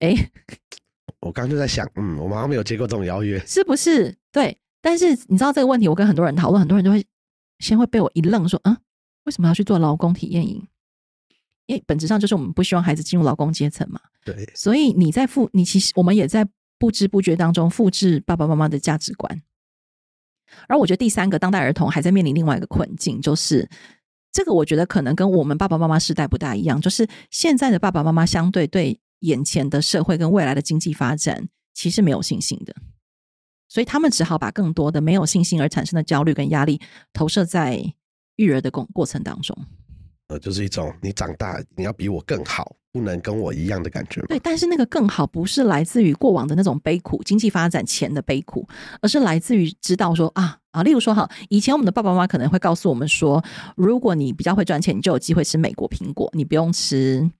[0.00, 0.14] 哎，
[1.20, 3.38] 我刚刚就在想，嗯，我们好像没有接过这种邀约。
[3.46, 4.14] 是不是？
[4.30, 7.04] 对，但是你知道这个问题，我跟很多人讨论，很多人就会
[7.60, 8.76] 先会被我一愣，说：“嗯，
[9.24, 10.66] 为什么要去做劳工体验营？”
[11.66, 16.46] 因为本质上就是我们不希望孩子进入劳工阶层嘛，对，所以你在复，你其实我们也在
[16.78, 19.42] 不知不觉当中复制爸爸妈妈的价值观。
[20.68, 23.68] 而我觉得第三个当代儿童还在面临另外一个困境，就是
[24.36, 32.76] 这个我觉得可能跟我们爸爸妈妈时代不大一样，就是现在的爸爸妈妈相对对眼前的社会跟未来的经济发展其实没有信心的，
[33.66, 36.78] 所以他们只好把更多的没有信心而产生的焦虑跟压力
[37.14, 37.94] 投射在
[38.34, 39.56] 育儿的过过程当中。
[40.28, 44.20] 呃，就是一种你长大你要比我更好，不能跟我一样的感觉。
[44.22, 48.66] 对，但是那个更好不是来自于过往的那种悲苦，经济发展前的悲苦，
[49.00, 53.42] 而是来自于知道说啊啊，例如说哈，以前我们的爸爸妈妈可能会告诉我们说，
[53.76, 57.30] 如果你比较会赚钱，你就有机会吃美国苹果，你不用吃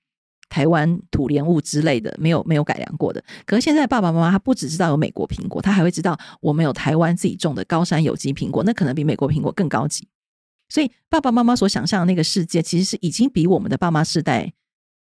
[0.48, 3.20] 台湾土莲雾之类的，没有没有改良过的。
[3.44, 10.06] 可是现在爸爸妈妈他不只知道有美国苹果，他还会知道我们有台湾自己种的高山有机苹果，那可能比美国苹果更高级。
[10.68, 14.52] 所以爸爸妈妈所想象的那个世界，其实是已经比我们的爸妈世代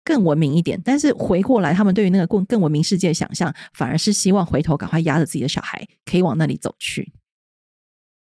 [0.04, 0.82] 更文明一点。
[0.84, 7.14] 但是回过来，他们对于那个更更文明世界的想象，反而是希望回头赶快压着自己的小孩，可以往那里走去。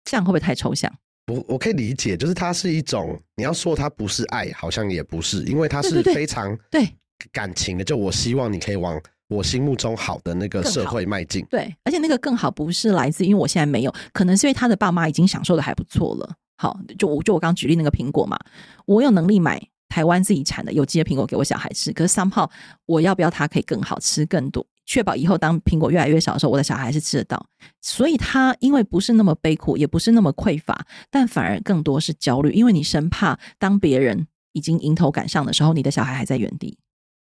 [0.04, 0.92] 这样会不会太抽象？
[1.32, 6.88] 我我可以理解，就是它是一种你要说它不是爱，好像也不是，因为它是非常对
[7.32, 7.82] 感情的。
[7.82, 11.44] 就我希望你可以往我心目中好的那个社会迈进。
[11.50, 16.36] 对，而且那个更好不是来自，因为我现在没有，可能是因为他的爸妈已经享受的还不错了。
[16.56, 18.38] 好，就我就我刚举例那个苹果嘛，
[18.86, 22.48] 我有能力买台湾自己产的有机的苹果给我小孩吃，可是 somehow
[22.86, 27.46] 我要不要它可以更好吃更多，确保以后当苹果越来越少的时候，我的小孩是吃得到。
[27.80, 36.78] 所以他因为不是那么悲苦，也不是那么匮乏，但反而更多是焦虑，因为你生怕当别人已经迎头赶上的时候，你的小孩还在原地。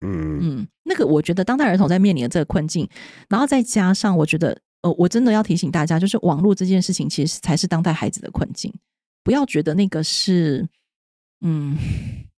[0.06, 2.86] 嗯，嗯，那个我觉得当代儿童在面临的这个困境，
[3.28, 8.72] 然后再加上我觉得，呃，我真的要提醒大家，就是网络这件事情，其实才是当代孩子的困境。
[9.24, 10.68] 不要觉得那个是，
[11.40, 11.76] 嗯，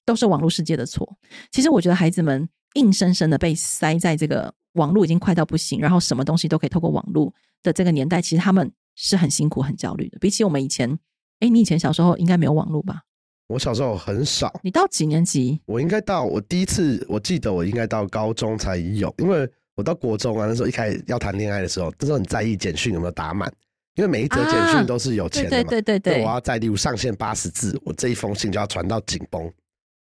[0.06, 1.17] 都是网络世界的错。
[1.52, 10.19] 其实我觉得孩子们硬生生的被塞在这个网络已经快到不行，然后什么东西都可以透过网络的这个年代，其实他们是很辛苦、很焦虑的。
[10.19, 10.98] 比起我们以前，
[11.39, 13.02] 哎，你以前小时候应该没有网络吧？
[13.48, 15.62] 我小时候很少，你到几年级？
[15.65, 23.52] 我应该到我第一次，我记得我应该到高中才有，因为我到国中啊，那时候一开始要谈恋爱的时候，那时候很在意简讯有没有打满，
[23.96, 25.70] 因为每一则简啊讯都是有钱的嘛。
[25.70, 29.52] 对对对对我，要在例如上线八十字，我这一封信就要传到紧绷，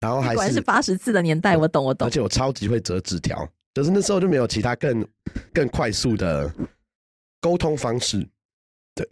[0.00, 2.10] 然后还是八十字的年代，我懂我懂而。
[2.10, 5.06] 且我超级会折纸条，就是那时候就没有其他更
[5.52, 6.52] 更快速的
[7.40, 8.26] 沟通方式。
[8.94, 9.08] 对，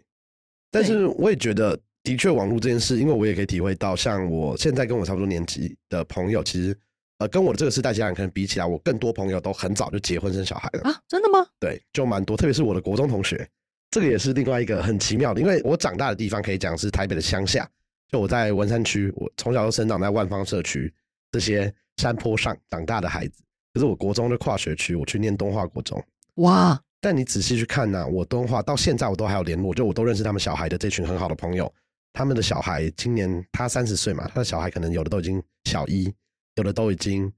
[0.71, 6.77] 但是我也觉得，的确网络这件事，因为我也可以体会到，像我现在跟我差不多年纪的朋友，其实
[7.19, 10.91] 呃跟我的这个世代家人可能比起来，我更多朋友都很早就结婚生小孩了。
[10.91, 11.47] 啊，真的吗？
[11.59, 13.49] 对，就蛮多，特别是我的国中同学，
[13.91, 17.69] 这个也是另外一个很奇妙的，因为我长大的地方可以讲是台北的乡下，
[18.11, 20.93] 就我在文山区，我从小就生长在万方社区
[21.31, 26.03] 这些山坡上长大的孩子，可是我国中就跨学区，我去念东华国中。
[26.37, 31.73] 哇，但你仔细去看呢、我东华到现在我都还有联络，就我都认识他们小孩的这群很好的朋友，
[32.13, 36.13] 他们的小孩今年他三十岁嘛，他的小孩可能有的都已经小一，
[36.57, 37.33] 有的都已经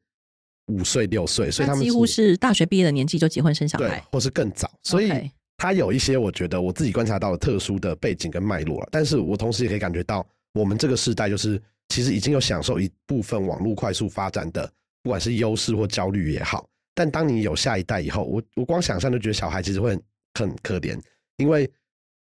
[0.66, 14.70] 五岁六岁，所以他们那几乎是大学毕业的年纪就结婚生小孩，，或是更早，所以 OK 他有一些我觉得我自己观察到的特殊的背景跟脉络了，但是我同时也可以感觉到，我们这个时代就是其实已经有享受一部分网络快速发展的，
[15.02, 16.68] 不管是优势或焦虑也好。
[16.94, 20.02] 但当你有下一代以后，我我光想象就觉得小孩其实会很
[20.38, 20.96] 很可怜，
[21.38, 21.68] 因为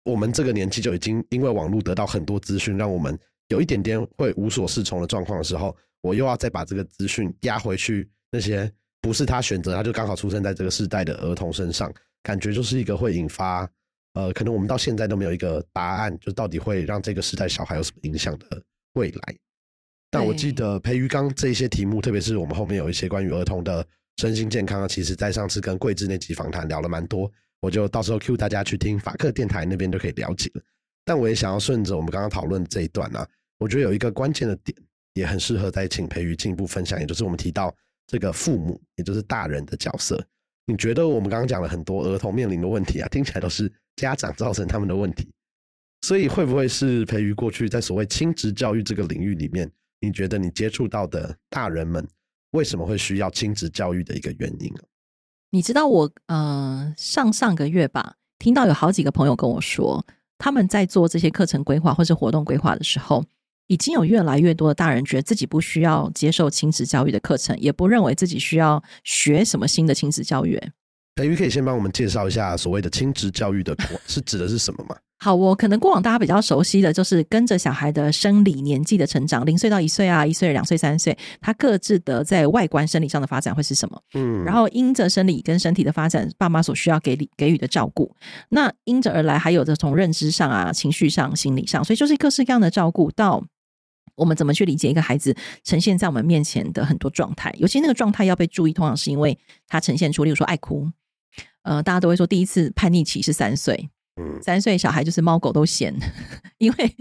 [0.04, 3.16] 我们这个年纪就已经因为网络得到很多资讯，让我们
[3.48, 8.68] 有一点点会无所适从的状况的时候，我又要再把这个资讯压回去那些
[9.00, 11.92] 不是他选择，他就刚好出生在这个世代的儿童身上，
[12.22, 13.68] 感觉就是一个会引发
[14.14, 18.62] 呃，可能我们到现在都没有一个答案，就到底会让这个时代小孩有什么影响的
[18.94, 19.36] 未来。
[20.10, 30.62] 但我记得培育刚这些题目，特别是我们后面有一些关于儿童的身心健康啊，其实在上次跟桂枝那集访谈聊了蛮多，我就到时候 Q 大家去听法克电台那边就可以了解了。
[31.04, 33.28] 但我也想要顺着我们刚刚讨论这一段啊，
[33.58, 34.76] 我觉得有一个关键的点，
[35.14, 37.74] 也很适合再请培育进一步分享，也就是我们提到
[38.06, 40.22] 这个父母，也就是大人的角色。
[40.68, 45.26] 你觉得我们刚刚讲了很多儿童面临的问题啊，听起来都是家长造成他们的问题，
[46.02, 52.06] 所以会不会是培育过去在所谓亲职教育这个领域里面，你觉得你接触到的大人们
[52.50, 54.84] 为什么会需要亲职教育的一个原因啊？
[55.50, 60.04] 你知道我呃上上个月吧，听到有好几个朋友跟我说，
[60.36, 63.24] 他们在做这些课程规划或是活动规划的时候，
[63.68, 70.56] 已经有越来越多的大人觉得自己不需要接受亲子教育的课程，也不认为自己需要学什么新的亲子教育。
[70.56, 70.72] 欸
[71.16, 74.94] 培育可以先帮我们介绍一下所谓的亲子教育的国 是指的是什么吗？
[75.18, 84.00] 好，我可能过往大家比较熟悉的就是跟着小孩的生理年纪的成长，零岁到一岁啊，一岁、两岁、三岁，他各自的在外观生理上的发展会是什么？
[84.14, 88.14] 嗯，然后因着生理跟身体的发展，爸妈所需要给予给予的照顾，
[88.50, 93.44] 那因着而来，还有着从认知上啊、情绪上、心理上，所以就是各式各样的照顾到。
[94.18, 97.54] 我们怎么去理解一个孩子呈现在我们面前的很多状态？
[97.58, 100.90] 尤其那个状态要被注意，通常是因为他呈现出，例如说爱哭，
[101.62, 103.88] 呃，大家都会说第一次叛逆期是三岁，
[104.20, 105.94] 嗯三岁小孩就是猫狗都嫌，
[106.58, 106.96] 因为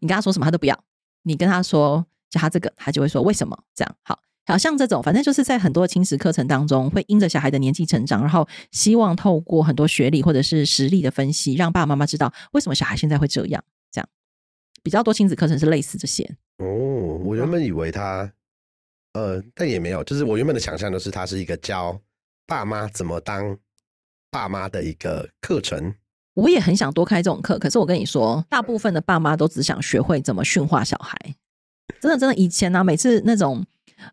[0.00, 0.78] 你跟他说什么他都不要，
[1.22, 3.96] 你跟他说叫他这个，他就会说为什么这样？
[4.02, 13.62] 好，好像这种，反正就是在很多亲子课程当中，会因着小孩的年纪成长，然后希望透过很多学历或者是实力的分析，让爸爸妈妈知道为什么小孩现在会这样。
[14.82, 16.24] 比较多亲子课程是类似这些。
[16.58, 16.66] 哦，
[17.24, 18.30] 我原本以为他，
[19.14, 21.98] 呃，但也没有，就是我原本的想象就是他是一个教
[22.46, 23.56] 爸妈怎么当
[24.30, 25.94] 爸妈的一个课程。
[26.34, 31.18] 我也很想多开这种课，可是我跟你说，大部分的爸妈都只想学会怎么驯化小孩。
[32.00, 33.66] 真的，真的，以前呢、啊每次那种，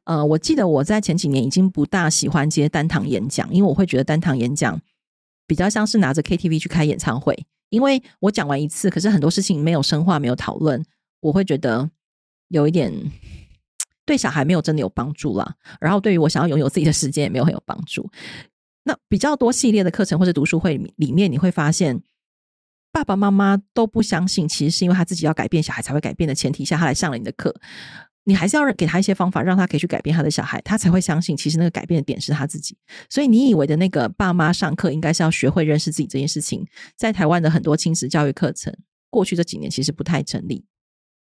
[0.05, 4.81] 呃，我记得我在前几年已经不大喜欢接单堂演讲，因为我会觉得单堂演讲
[5.45, 10.83] 比较像是拿着 KTV 去开演唱会，因为我讲完一次，可是很多事情没有深化，没有讨论，
[11.19, 11.89] 我会觉得
[12.47, 12.93] 有一点
[14.05, 15.55] 对小孩没有真的有帮助啦。
[15.79, 18.09] 然后对于我想要拥有自己的时间也没有很有帮助。
[18.83, 22.01] 那比较多系列的课程或者读书会里面，你会发现
[22.91, 27.53] 爸爸妈妈都不相信，其实是因为他自己要改变，小孩才会改变的前提下，他来上了你的课。
[28.27, 32.77] 你还是要给他一些方法，让他可以去改变他的小孩，他才会相信，其实那个改变的点是他自己。
[33.09, 38.75] 所以你以为的那个爸妈上课应该是要学会认识自己这件事情，在台湾的很多亲子教育课程，
[39.09, 40.65] 过去这几年其实不太成立。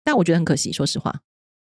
[0.02, 1.22] 但我觉得很可惜，说实话。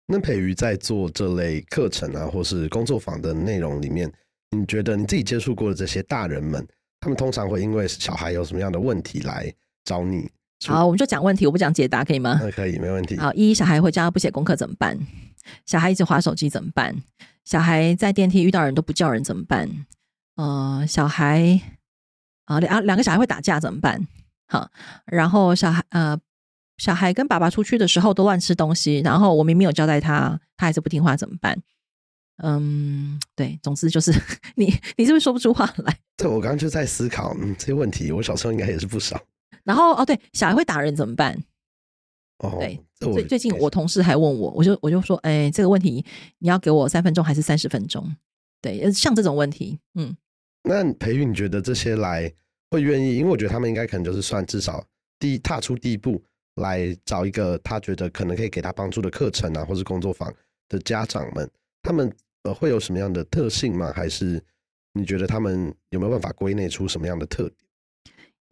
[0.07, 4.11] 那培瑜在做这类课程啊，或是工作坊的内容里面，
[4.57, 6.67] 你觉得你自己接触过的这些大人们，
[7.01, 9.53] 他们通常会因为小孩有什么样的问题来
[9.85, 10.31] 找你？
[10.67, 12.39] 好，我们就讲问题，我不讲解答，可以吗？
[12.41, 13.17] 那可以，没问题。
[13.19, 14.99] 好，一小孩回家不写功课怎么办？
[15.67, 16.95] 小孩一直划手机怎么办？
[17.45, 19.69] 小孩在电梯遇到人都不叫人怎么办？
[20.37, 21.61] 呃，小孩
[22.45, 24.07] 啊两两个小孩会打架怎么办？
[24.47, 24.71] 好，
[25.07, 26.19] 然后小孩呃
[26.79, 31.59] 小孩跟爸爸出去的时候都乱吃东西，然后我明明有交代他，他还是不听话怎么办？
[32.43, 34.13] 嗯，对，总之就是
[34.57, 35.97] 你你是不是说不出话来？
[36.17, 39.21] 对，我刚刚就在思考，嗯，这些问题，我小时候应该也是不少。
[39.65, 41.43] 然后哦，对，小孩会打人怎么办？
[42.39, 46.05] 哦，对，最最近我同事还问我，我就我就说，哎，这个问题
[46.39, 48.15] 你要给我三分钟还是三十分钟？
[48.61, 50.17] 对，呃像这种问题，嗯，
[50.65, 52.33] 那培育，你觉得这些来
[52.71, 53.17] 会愿意？
[53.17, 54.85] 因为我觉得他们应该可能就是算至少
[55.19, 56.23] 第一踏出第一步，
[56.57, 60.33] 来找一个他觉得可能可以给他帮助的课程啊，或是工作坊
[60.69, 61.49] 的家长们，
[61.83, 63.93] 他们呃会有什么样的特性吗？
[63.95, 64.43] 还是
[64.95, 67.55] 你觉得他们有没有办法归类出什么样的特点？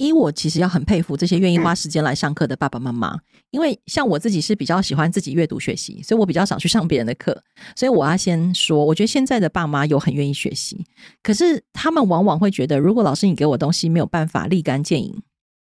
[0.01, 3.19] 依我其实要很佩服这些愿意花时间来上课的爸爸妈妈，
[3.51, 7.45] 因为像我自己是比较喜欢自己阅读学习，所以我比较少去上别人的课。
[7.77, 10.87] 所以我要先说，我觉得现在的爸妈有很愿意学习，
[11.23, 15.23] 可是他们往往会觉得，如果老师你给我东西没有办法立竿见影，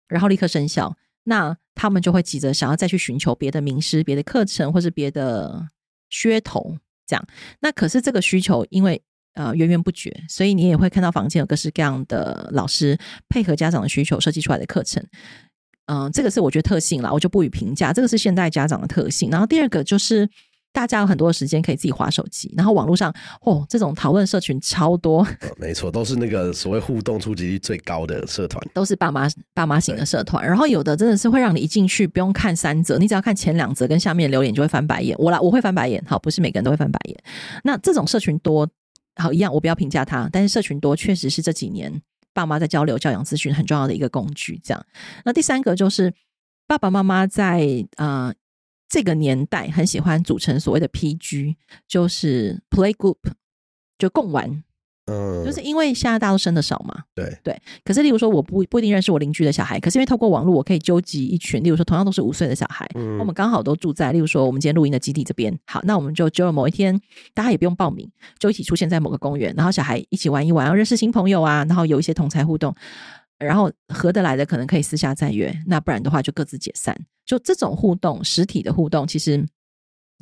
[0.07, 5.67] 然后立刻生效，那他们就会急着想要再去寻求别的名师、别的课程或是别的
[6.09, 7.27] 噱头，这样。
[7.59, 12.97] 那可是这个需求，因为呃源源不绝，所以你也会看到房间有各式各样的老师
[13.29, 15.03] 配合家长的需求设计出来的课程。
[15.87, 19.29] 嗯、这个是我觉得特性啦，我就不予评价，这个是现代家长的特性。
[19.29, 20.27] 然后第二个就是
[20.71, 28.65] 大家有很多的时间可以自己划手机，然后网络上哦这种讨论社群超多，呃， 没错，都是那个所谓互动触及率最高的社团。
[28.73, 35.15] 都是爸妈爸妈型的社团，然后有的真的是会让你一进去不用看三则，你只要看前两则跟下面留言就会翻白眼。
[35.19, 37.17] 我啦，我会翻白眼，好，不是每个人都会翻白眼。
[37.63, 38.67] 那这种社群多，
[39.15, 42.01] 好一样，我不要评价他，但是社群多确实是这几年
[42.33, 44.59] 爸妈在交流教养咨询很重要的一个工具。
[44.63, 44.85] 这样，
[45.23, 46.13] 那第三个就是
[46.65, 48.33] 爸爸妈妈在啊
[48.89, 51.55] 这个年代很喜欢组成所谓的 PG，
[51.87, 53.17] 就是 Play Group，
[53.97, 54.63] 就共玩，
[55.05, 66.97] 嗯，就是因为现在大家都生的少嘛，对，对，可是例如说，我不不一定认识我邻居的小孩，可是因为透过网络，我可以纠集一群，例如说同样都是五岁的小孩，嗯我们刚好都住在，例如说我们今天录音的基地这边，好，那我们就就某一天，
[67.33, 72.73] 大家也不用报名，就一起出现在某个公园，然后小孩一起玩一玩，然后认识新朋友啊，然后有一些同才互动，
[73.39, 76.95] 然后合得来的可能可以私下再约，那不然的话就各自解散。
[77.25, 79.45] 就这种互动，实体的互动，其实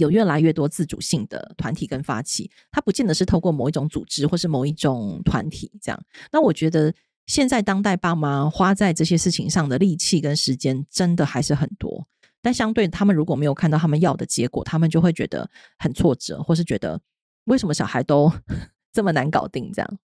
[0.01, 6.03] 有越来越多自主性的团体跟发起，它不见得是透过某一种组织或是某一种团体这样。
[6.31, 6.93] 那我觉得
[7.27, 12.05] 现在当代爸妈花在这些事情上的力气跟时间，真的还是很多。
[12.41, 16.99] 但相对他们如果没有看到他们要的结果，他们就会觉得很挫折，或是觉得
[17.45, 18.31] 为什么小孩都
[18.91, 19.99] 这么难搞定这样。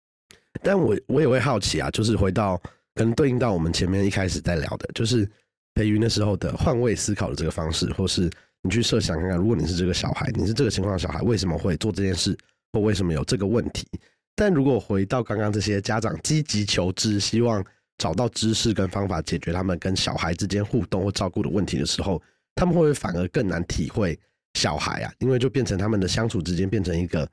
[0.62, 2.56] 但我我也会好奇啊，就是回到
[2.94, 5.30] 可能对应到我们前面一开始在聊的，就是
[5.74, 8.28] 培育那时候的换位思考的这个方式，或是
[8.64, 12.36] 你去设想看看，如果你是这个小孩，你是这个情况的小孩，为什么会做这件事，
[12.72, 13.86] 或为什么有这个问题？
[14.34, 17.62] 但如果回到刚刚这些家长积极求知，希望
[17.98, 22.20] 找到知识跟方法解决他们跟小孩之间互动或照顾的问题的时候，
[22.54, 24.18] 他们会不会反而更难体会
[24.54, 25.12] 小孩啊？
[25.18, 27.28] 因为就变成他们的相处之间变成一个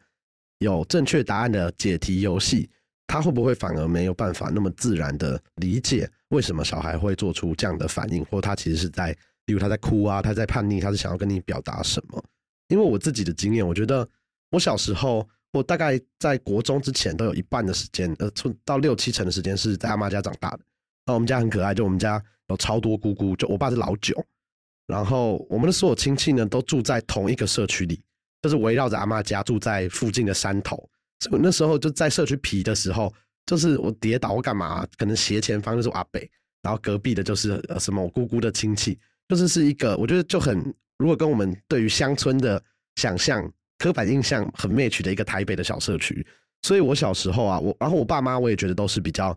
[0.59, 2.69] 有正确答案的解题游戏，
[3.07, 12.23] 他会不会反而没有办法那么自然的理解为什么小孩会做出这样的反应，或他其实是在，例如他在哭啊，他在叛逆，他是想要跟你表达什么？
[12.69, 14.07] 因为我自己的经验，我觉得
[14.49, 20.59] 我小时候，我大概在国中之前都有一半的时间，呃，从到六七成的时间是在阿妈家长大的。
[21.05, 24.23] 那我们家很可爱，就我们家有超多姑姑，就我爸是老九，
[24.87, 28.01] 然后我们的所有亲戚呢都住在同一个社区里，
[28.41, 30.77] 就是围绕着阿妈家住在附近的山头。
[31.19, 33.13] 所以我那时候就在社区皮的时候，
[33.45, 36.29] 就是我跌倒或干嘛，可能斜前方就是我阿北，
[36.61, 38.97] 然后隔壁的就是呃什么我姑姑的亲戚，
[39.31, 40.61] 就是是一个我觉得就很，
[40.97, 42.61] 如果跟我们对于乡村的
[42.97, 46.27] 想象刻板印象很 match 的一个台北的小社区。
[46.63, 49.35] 所以我小时候啊，我然后我爸妈我也觉得都是比较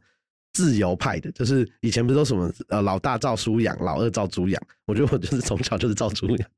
[0.52, 6.50] 自由派的，就是以前不是都什么呃老大照书养，老二照猪养，我觉得我就是从小就是照猪养，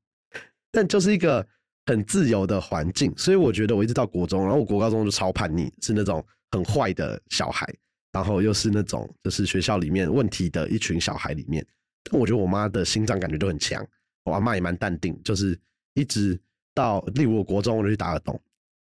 [0.71, 1.45] 但就是一个
[1.85, 7.71] 很自由的环境，所以我觉得我一直到国中，然后我国高中就超叛逆，是那种很坏的小孩，
[8.11, 11.65] 然后又是那种就是学校里面问题的一群小孩里面，
[12.11, 13.85] 我觉得我妈的心脏感觉就很强，
[14.23, 15.57] 我阿妈也蛮淡定，就是
[15.93, 16.39] 一直
[16.73, 18.39] 到例如我国中我就去打耳洞，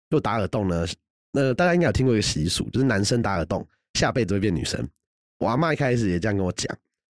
[0.09, 0.85] 就打耳洞呢，
[1.31, 4.87] 那大家应该有听过一个习俗，就是男生打耳洞下辈子会变女生。
[5.39, 6.75] 我阿妈一开始也这样跟我讲，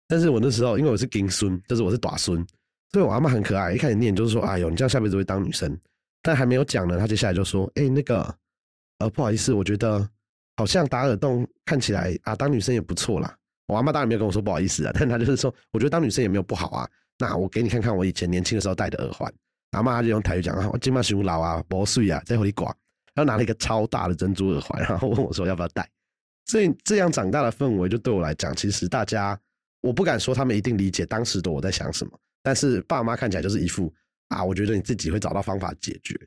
[0.07, 2.45] 但是我那时候因为我是金孙，就是我是短孙，
[2.91, 5.77] 所以我阿妈很可爱，一开始念就是说，哎呦，你这样下辈子会当女生，
[6.21, 8.35] 但还没有讲呢，她接下来就说，哎、那个，
[8.99, 10.09] 呃，不好意思，我觉得
[10.55, 13.37] 好像打耳洞看起来啊，当女生也不错啦。
[13.67, 16.89] 我阿妈当然没有跟我说不好意思啊，但她就是说，我觉得当女生也没有不好啊。
[17.19, 19.31] 那我给你看看我以前年轻的时候戴的耳环。
[19.71, 22.65] 阿妈就用台语讲啊，我今晚熊老啊，薄碎啊，在火里刮，
[23.13, 25.87] 然后拿了一个超大的珍珠耳环，然后问我说要不要戴。
[26.45, 29.37] 所以这样长大的氛围，就对我来讲，其实大家
[29.81, 33.93] 我不敢说他们一定理解当时的我在想什么，但是爸妈看起来就是一副
[34.29, 36.17] 啊，我觉得你自己会找到方法解决。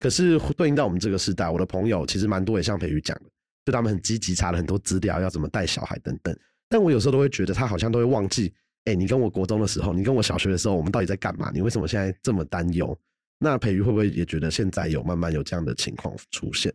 [0.00, 3.24] 可是对应到我们这个时代，我的朋友其实蛮多也像培瑜讲的，
[3.66, 6.34] 就他们很积极查了很多资料，要怎么带小孩等等。
[6.68, 8.52] 但我有时候都会觉得他好像都会忘记，
[8.84, 11.50] 哎，你跟我国中的时候，你跟我小学的时候，我们到底在干嘛？
[11.54, 12.96] 你为什么现在这么担忧？
[13.38, 16.72] 那培瑜会不会也觉得现在有慢慢有这样的情况出现？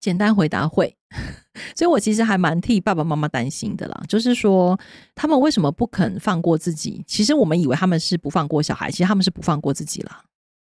[0.00, 0.92] 简单回答会，
[1.76, 4.02] 所以我其实还蛮替爸爸妈妈担心的啦。
[4.08, 4.78] 就是说，
[5.14, 7.04] 他们为什么不肯放过自己？
[7.06, 10.24] 其实我们以为他们是不放过小孩，其实他们是不放过自己啦。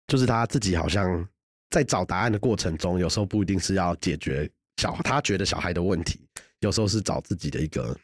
[0.08, 1.24] 就是他自己好像
[1.70, 6.20] 在找答案的过程中，有时候不一定是要解决小他觉得小孩的问题，
[6.58, 7.96] 有时候是找自己的一个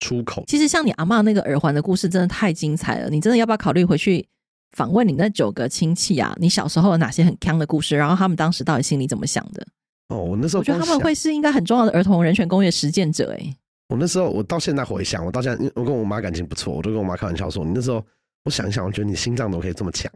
[0.00, 0.44] 出口。
[0.48, 3.08] 其实像你阿妈那个耳环的故事，真的太精彩了。
[3.08, 4.26] 你真的要不要考虑回去
[4.72, 6.34] 访问你那九个亲戚啊？
[6.40, 7.96] 你小时候有哪些很坑的故事？
[7.96, 9.64] 然后他们当时到底心里怎么想的？
[10.08, 13.56] 哦，我那时候我觉得他们会是应该很重要的儿童人权公约实践者哎。
[13.88, 18.04] 我那时候，我到现在回想，我到现在，我跟我妈感情不错，我都跟我妈开玩笑说，你那时候，
[18.44, 20.10] 我想一想，我觉得你心脏怎么可以这么强？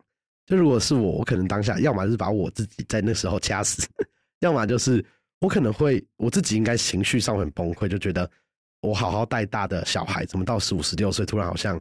[0.47, 3.85] 就如果是我，我可能当下要么是把我自己在那时候掐死，
[4.41, 5.05] 要么就是
[5.41, 8.30] 我可能会我自己应该情绪上很崩溃，就觉得
[8.85, 11.80] 我好好带大的小孩，怎么到十五十六岁突然好像，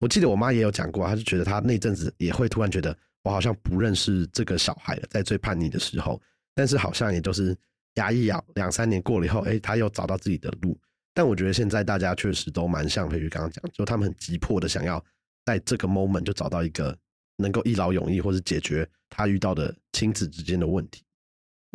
[0.00, 6.20] 我记得我妈也有讲过，她就觉得她那阵子也会突然觉得我好像不认识这个小孩了，在最叛逆的时候。
[6.54, 7.56] 但是好像也就是
[7.94, 10.76] 牙一咬，两三年过了以后，哎，他又找到自己的路。
[11.14, 15.04] 但我觉得现在大家确实都蛮像培育刚刚讲，就他们很急迫的想要
[15.44, 16.96] 在这个 moment 就找到一个
[17.36, 21.02] 能够一劳永逸或者解决他遇到的亲子之间的问题。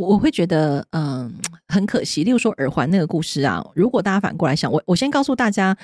[0.03, 1.33] 我我会觉得，嗯，
[1.67, 2.23] 很可惜。
[2.23, 5.75] 例如说耳环那个故事啊，如果大家反过来想，我我先告诉大家，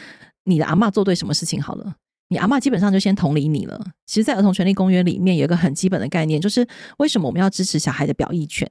[0.44, 1.96] 你的阿妈做对什么事情好了，
[2.28, 3.80] 你阿妈基本上就先同理你了。
[4.06, 6.68] 其实，在儿童权利公约里面有一个很基本的概念，就是
[6.98, 8.70] 为什么我们要支持小孩的表意权。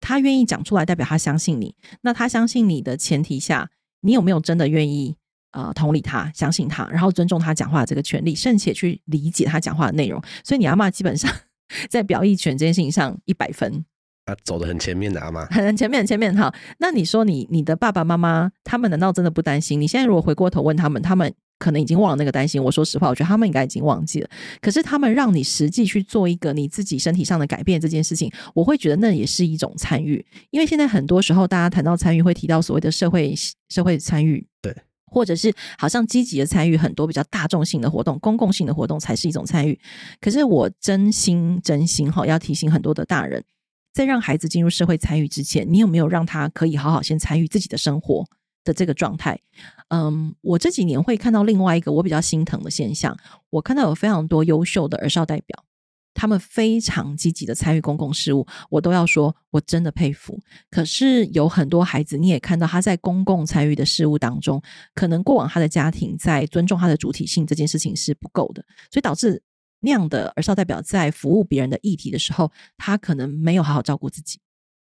[0.00, 1.74] 他愿意讲出来，代表他相信你。
[2.02, 5.14] 那他相信你的前提下，你有没有真的愿意
[5.52, 10.20] 呃同理他、相信他，然后尊重他讲话的这个权利，甚且去理解他讲话的内容？
[10.44, 11.32] 所以你阿妈基本上
[11.88, 13.84] 在表意权这件事情上一百分，
[14.24, 16.52] 啊，走的很前面的阿妈，很前面很前面好。
[16.78, 19.80] 那你说你你的爸爸妈妈他们难道真的不担心？
[19.80, 21.32] 你现在如果回过头问他们，他们。
[21.58, 22.60] 可能已经忘了那个担心。
[22.60, 24.28] 我说实话，我觉得他们应该已经忘记了。
[24.60, 30.26] 可是他们让你实际去做一个你自己身体上的改变这件事情，我会觉得那也是一种参与。
[30.50, 33.32] 因为现在很多时候大家谈到参与，会提到所谓的社会
[33.68, 34.74] 社会参与，对，
[35.06, 39.78] 或者是好像积极的参与很多比较大众性的活动、公共性的活动才是一种参与。
[40.20, 43.40] 可是我真心真心哈，要提醒很多的大人，
[43.92, 48.24] 在让孩子进入社会参与之前，你有没有让他可以好好先参与自己的生活？
[48.64, 49.36] 的这个状态，
[49.88, 53.18] 嗯，我这几年会看到另外一个我比较心疼的现象。
[53.50, 55.64] 我看到有非常多优秀的儿少代表，
[56.14, 60.38] 他们非常积极的参与公共事务，我都要说，我真的佩服。
[60.70, 64.62] 可是有很多孩子，你也看到他在公共参与的事物当中，
[64.94, 69.42] 可能过往他的家庭在尊重他的主体性这件事情是不够的，所以导致
[69.82, 74.38] 那样的儿少代表在服务别人的议题的时候，他可能没有好好照顾自己。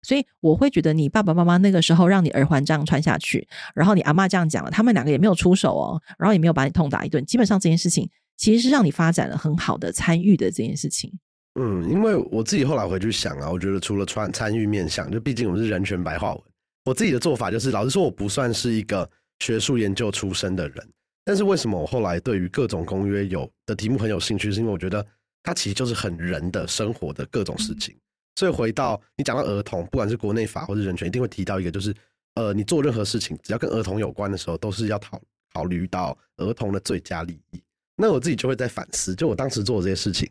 [0.02, 7.26] 所以我会觉得，你爸爸妈妈那个时候让你耳环这样穿下去，然后你阿妈这样讲了，他们两个也没有出手哦，然后也没有把你痛打一顿。
[7.26, 11.12] 基本上这件事情其实是让你发展了很好的参与的这件事情。
[11.60, 16.42] 嗯，因为我自己后来回去想啊，我觉得除了穿参与面向，就毕竟我们是人权白话文，
[16.86, 19.10] 我自己的做法就是，老实说，我不算是一个
[19.40, 20.90] 学术研究出身的人，
[21.30, 25.06] 但是为什么我后来对于各种公约有的题目很有兴趣，是因为我觉得
[25.44, 27.96] 它其实就是很人的生活的各种事情。
[28.36, 31.94] 所以回到你讲到儿童，不管是国内法或者人权，一定会提到一个，就是
[32.34, 35.22] 呃，你做任何事情，只要跟儿童有关的时候，都是要考
[35.54, 37.62] 考虑到儿童的最佳利益。
[37.96, 40.28] 那我自己就会在反思，就我当时做的这些事情，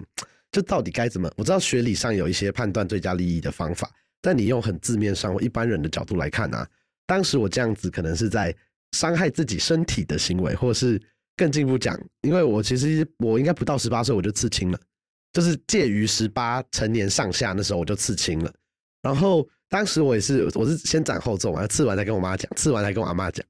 [0.50, 1.30] 就到底该怎么？
[1.36, 3.88] 我知道学理上有一些判断最佳利益的方法，
[4.20, 6.66] 但你用很字面上或一般人的角度来看呢，
[7.06, 8.52] 当时我这样子可能是在
[8.92, 11.00] 伤害自己身体的行为，或者是
[11.36, 14.78] 更进一步讲，因为我其实我应该不到十八岁我就刺青了。
[15.30, 18.50] 就是介于十八成年上下那时候我就刺青了，
[19.02, 23.44] 然后当时我也是我是先斩后奏嘛，刺完才跟我妈讲，刺完才跟我阿妈讲，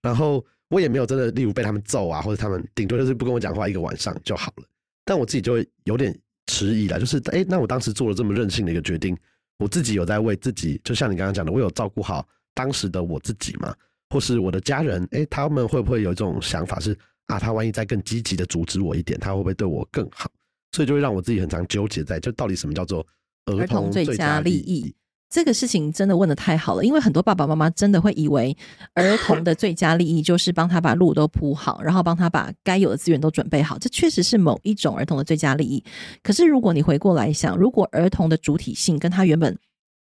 [0.00, 4.64] 然后我也没有真的例如被他们揍啊，或者他们顶多就是不跟我讲话一个晚上就好了，
[5.04, 6.16] 但我自己就会有点
[6.46, 9.14] 迟疑了，就是哎，那我当时做了这么任性的一个决定，
[9.58, 13.74] 我自己有在为自己，就像你刚刚讲的，我有照顾好当时的我自己嘛，
[14.10, 16.96] 或是我的家人，哎，他们会不会有一种想法是
[17.26, 20.30] 啊，他万一再更积极的阻止我一点，他会不会对我更好？
[20.72, 23.06] 所以就会让我自己很常纠结在，就到底什么叫做
[23.46, 24.94] 儿童最佳利益？
[25.30, 28.56] 这个事情真的问的太好了，因为很多爸爸妈妈真的会以为
[28.94, 33.76] 儿童的最佳利益就是帮他把路都铺好，然后帮他把该有的资源都准备好。
[33.76, 35.82] 这确实是某一种儿童的最佳利益。
[36.22, 39.58] 可是如果你回过来想，如果儿童的主体性跟他原本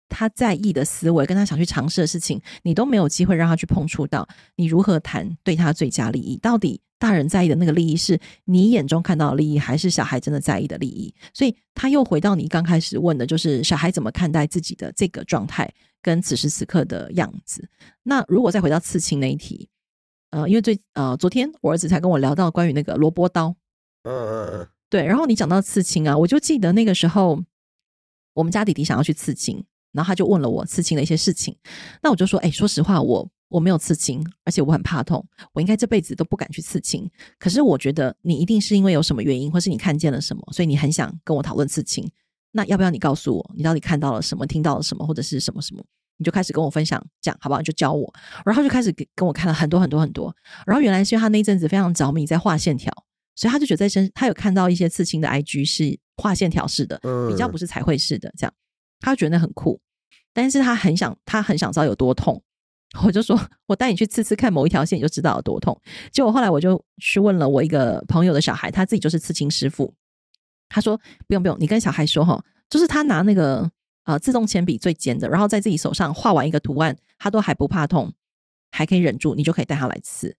[0.09, 4.27] 他在意的思维，跟他想去尝试的事情，你都没有机会让他去碰触到。
[4.55, 6.37] 你如何谈对他最佳利益？
[6.37, 11.13] 到底大人在意的那个利益是你眼中看到的利益，还是小孩真的在意的利益？
[11.33, 17.67] 所以他又回到你刚开始问的，就是小孩怎么看待自己的这个状态，跟此时此刻的样子。
[18.03, 19.69] 那如果再回到刺青那一题，
[20.31, 23.55] 呃，因为最呃昨天我儿子才跟我聊到关于那个萝卜刀，
[24.03, 27.43] 嗯嗯嗯，对，然后你讲到刺青啊，我就记得那个时候
[28.33, 29.63] 我们家弟弟想要去刺青。
[29.97, 31.57] 然后他就问了我刺青的一些事情，
[32.03, 37.09] 那我就说，哎，说实话，我我没有刺青，而且我很怕痛，我应该这辈子都不敢去刺青。
[37.39, 42.07] 可是我觉得你一定是因为有什么原因，或是你看见了什么，所以你很想跟我讨论刺青。
[42.51, 45.83] 那要不要你告诉我，你到底看到了什么，听到了什么，或者是什么什么？
[46.19, 47.61] 你就开始跟我分享，这样好不好？
[47.61, 48.13] 就教我，
[48.45, 50.35] 然后就开始给跟我看了很多很多很多。
[50.65, 52.91] 然后原来是因为他那一阵子非常着迷在画线条，
[53.35, 58.53] 所以他就觉得在身他有看到一些刺青的 IG 是画线条式的，比较不是彩绘式的这样。
[58.99, 59.79] 他觉得那很酷，
[60.37, 62.39] 但是他很想，他很想知道有多痛。
[63.03, 63.35] 我就说，
[63.65, 65.75] 我带你去刺刺看某一条线，你就知道有多痛。
[66.11, 69.91] 结果后来我就去问了我一个朋友的小孩，他自己就是刺青师傅。
[70.69, 70.95] 他说
[71.27, 73.67] 不用不用，你跟小孩说哈，就是他拿那个
[74.03, 78.13] 呃自动铅笔最尖的，然后在自己手上画完一个图案，他都还不怕痛，
[78.69, 80.35] 还可以忍住，你就可以带他来刺。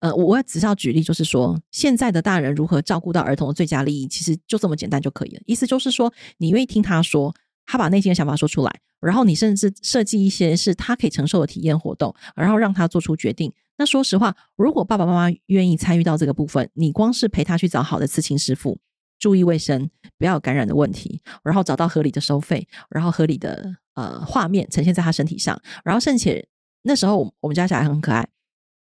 [0.00, 5.42] 呃，我我只是要举例，就是说现在的大人如何照顾到儿童的最佳利益，其实就这么简单就可以了。
[5.44, 7.34] 意思就是说，你愿意听他说。
[7.66, 13.52] 他把内心的想法说出来，然后你甚至设计一些是他可以承受的体验活动，然后让他做出决定。
[13.76, 18.78] 那说实话，如果爸爸妈妈愿意参与到这个部分，你光是陪他去找好的刺青师傅，
[19.18, 26.46] 注意卫生，不要有感染的问题，然后找到合理的收费，然后合理的呃画面呈现在他身体上，然后甚且
[26.82, 28.28] 那时候我们家小孩很可爱，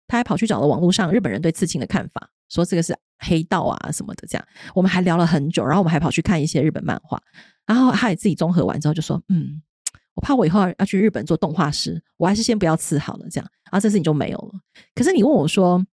[0.07, 7.21] 他还跑去找了网络上日本人对刺青的看法，说这个是黑道啊什么的，这样我们还聊了很久，然后我们还跑去看一些日本漫画。
[7.67, 9.61] 然后他也自己综合完之后就说：“嗯，
[10.15, 14.53] 我怕我以后要去日本做动画师，我还是先不要刺好了。”这样，然后这次你就没有了。
[14.95, 15.85] 可是你问我说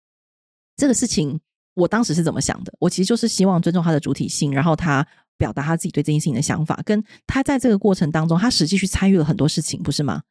[0.76, 1.38] 这个事情，
[1.74, 2.72] 我当时是怎么想的？
[2.78, 5.06] 我其实就是希望尊重他的主体性，然后他
[5.36, 10.22] 表达他自己对这件事情的想法，跟他在这个过程当中，他实际去参与了很多事情，不是吗？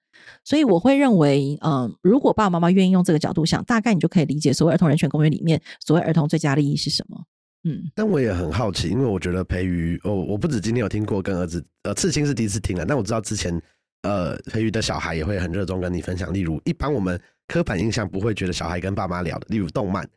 [0.44, 7.24] 所以我会认为，嗯，如果爸爸妈妈愿意用这个角度想，大概你就可以理解所谓儿童人权公约里面所谓儿童最佳利益是什么。
[7.64, 13.60] 嗯，但我也很好奇，因为我觉得培瑜哦，我不止今天有听过跟儿子呃刺青是第一次听了，但我知道之前
[14.04, 20.08] 呃培瑜的小孩也会很热衷跟你分享，例如一般我们刻板印象不会觉得小孩跟爸妈聊的，例如动漫，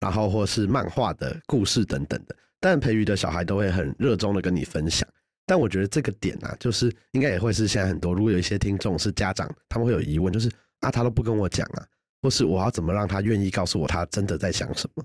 [0.00, 2.34] 然后或是漫画的故事等等的，
[2.64, 5.06] 但培育的小孩都会很热衷的跟你分享。
[5.44, 10.50] 但我觉得这个点啊，就是应该也会是现在很多，如果有一些听众是家长，他们会有疑问，就是
[10.80, 11.84] 啊他都不跟我讲啊，
[12.22, 15.04] 或是我要怎么让他愿意告诉我他真的在想什么？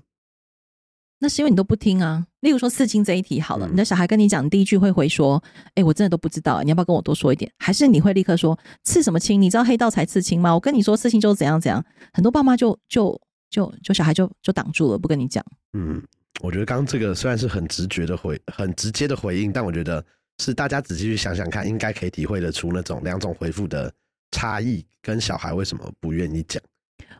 [1.18, 2.26] 那是因为你都不听啊。
[2.40, 5.44] 例如说刺青这一题好了，你的小孩跟你讲第一句会回说
[5.76, 9.38] ：“哎，我真的都不知道，你要不要跟我多说一点？”还是你会立刻说：“刺什么青？
[9.38, 11.84] 你知道黑道才刺青吗？”我跟你说刺青就是怎样怎样。
[12.14, 15.44] 很多爸妈就就就就小孩就就挡住了，不跟你讲。
[15.74, 16.02] 嗯，
[16.42, 20.04] 我觉得刚刚这个虽然是很直觉的回，很直接的回应，但我觉得
[20.38, 23.92] 是大家仔细去想想看，应该可以体会得出那种两种回复的
[24.30, 26.62] 差异，跟小孩为什么不愿意讲。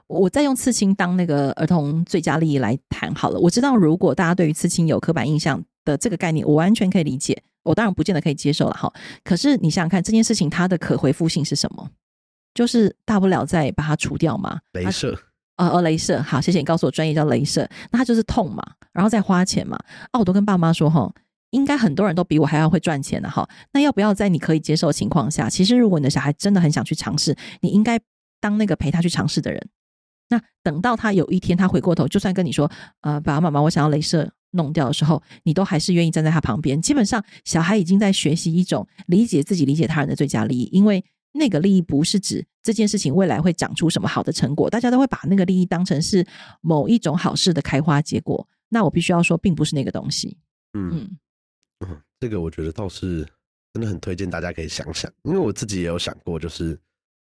[0.07, 3.39] 我再用刺青当那个儿童最佳利益来谈好了。
[3.39, 7.41] 我知道，如果大家对于刺青有刻板印象的这个概念，我完全可以理解。
[7.63, 8.93] 我当然不见得可以接受了哈。
[9.23, 11.89] 可是你想想看，这件事情它的可回复性是什么？
[12.55, 14.59] 就是大不了再把它除掉嘛。
[14.73, 15.17] 镭射
[15.61, 16.23] 呃呃，镭射。
[16.23, 17.69] 好，谢谢你告诉我专业叫镭射。
[17.91, 19.79] 那它就是痛嘛，然后再花钱嘛。
[20.11, 21.13] 啊，我都跟爸妈说哈，
[21.51, 23.49] 应该很多人都比我还要会赚钱的哈。
[23.73, 28.01] 那要不要在你可以接受的情况下，其实如果你的小孩真的很想去尝试，你应该
[28.41, 29.69] 当那个陪他去尝试的人。
[30.31, 36.81] 那等到他有一天他回过头，就算跟你说，呃，爸爸妈妈，我想要镭射弄掉的时候，你都还是愿意站在他旁边。
[36.81, 46.27] 基本上，小孩已经在学习一种理解自己、理解他人的最佳利益，因为那个利益不是指这件事情未来会长出什么好的成果，大家都会把那个利益当成是
[46.61, 48.47] 某一种好事的开花结果。
[48.69, 50.37] 那我必须要说，并不是那个东西。
[50.75, 51.17] 嗯
[51.81, 53.27] 嗯，这个我觉得倒是
[53.73, 56.79] 真的很推荐大家可以想想，因为我自己也有想过，就是。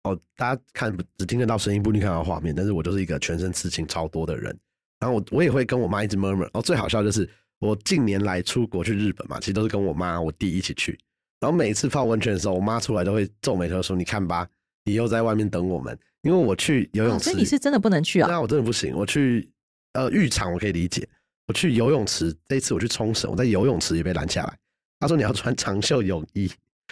[0.03, 2.55] 哦，大家看只听得到声音，不一定看到画面。
[2.55, 4.57] 但是我就是一个全身刺青超多的人，
[4.97, 6.49] 然后我我也会跟我妈一直 murmur。
[6.53, 7.29] 哦，最好笑就是
[7.59, 10.97] 我近年来出国去日本嘛，其实都是跟我妈、我弟一起去。
[11.39, 14.47] 然后每一次泡温泉的时候，我妈出来都会皱眉头说：“你看吧，
[14.85, 18.27] 你又在外面等我们。”因为我去游泳池，所以你是真的不能去啊？
[18.29, 18.93] 那我真的不行。
[18.93, 19.49] 我去
[19.93, 21.07] 呃浴场我可以理解，
[21.47, 24.57] 我去游泳池这一次我去冲绳，我在游泳池也被拦下来。
[24.99, 26.51] 他说你要穿长袖泳衣，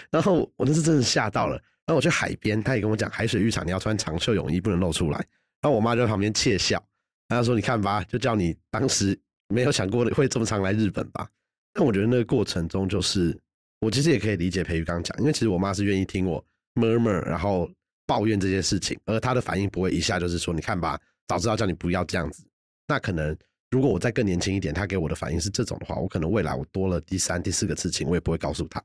[0.09, 1.55] 然后我那是真的吓到了。
[1.85, 5.17] 然后我去海边，他也跟我讲，海水浴场你要穿长袖泳衣，不能露出来。
[5.61, 6.81] 然后我妈就在旁边窃笑，
[7.27, 9.17] 她说：“你看吧，就叫你当时
[9.49, 11.27] 没有想过会这么常来日本吧。”
[11.73, 13.37] 但我觉得那个过程中，就是
[13.79, 16.43] 我其实也可以理解裴玉刚讲，因为其实我妈是愿意听我
[16.75, 17.69] murmur，然后
[18.05, 22.43] 抱怨这件事情，而她的反应不会一下就是说，你看吧，早知道叫你不要这样子。
[22.87, 23.37] 那可能
[23.69, 28.83] 如果我再更年轻一点，她给我的反应是这种的话，我可能未来我多了第三、第四个事情，我也不会告诉她。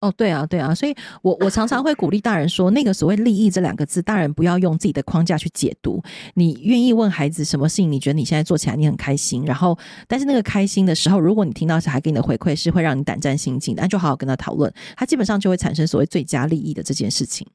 [0.00, 6.02] 哦，对啊，对啊，所以我我常常会鼓励大人说，那个所谓利益这两个字，大人不要用自己的框架去解读。
[6.34, 17.46] 你愿意问孩子什么事情，你觉得你现在做起来你很开心，然后但是那个开心的时候，如果你听到小孩给你的回馈是会让你胆战心惊，那就好好跟他讨论，他基本上就会产生所谓最佳利益的这件事情。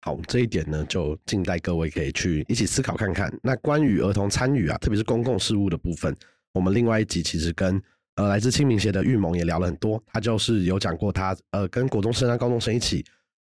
[0.00, 3.30] 好，这一点呢，就静待各位可以去一起思考看看。
[3.42, 6.16] 那关于儿童参与啊，特别是公共事务的部分，
[6.54, 7.78] 我们另外一集其实跟。
[8.20, 13.02] 呃，来自清明协的玉萌也聊了很多，他就是有讲过他呃跟国中生啊、高中生一起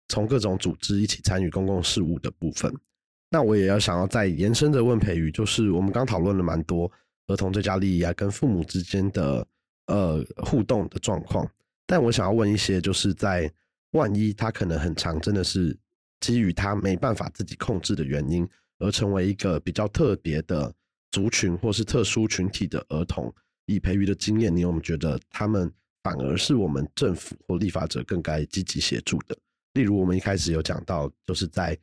[0.08, 2.74] 从各种组织一起参与公共事务的部分。
[3.30, 6.92] 那我也要想要再延伸的问培瑜，就是我们刚讨论了蛮多
[7.28, 9.46] 儿童最佳利益啊，跟父母之间的
[9.86, 11.48] 呃互动的状况，
[11.86, 13.48] 但我想要问一些，就是在
[13.92, 15.78] 万一他可能很长，真的是
[16.20, 18.50] 基于他没办法自己控制的原因，
[18.80, 20.74] 而成为一个比较特别的
[21.12, 23.32] 族群或是特殊群体的儿童。
[23.66, 25.72] 以培育的经验，你有没有觉得他们
[26.04, 29.38] 反而是我们政府或立法者更该积极协助的？
[29.74, 31.78] 例如，我们一开始有讲到，就是在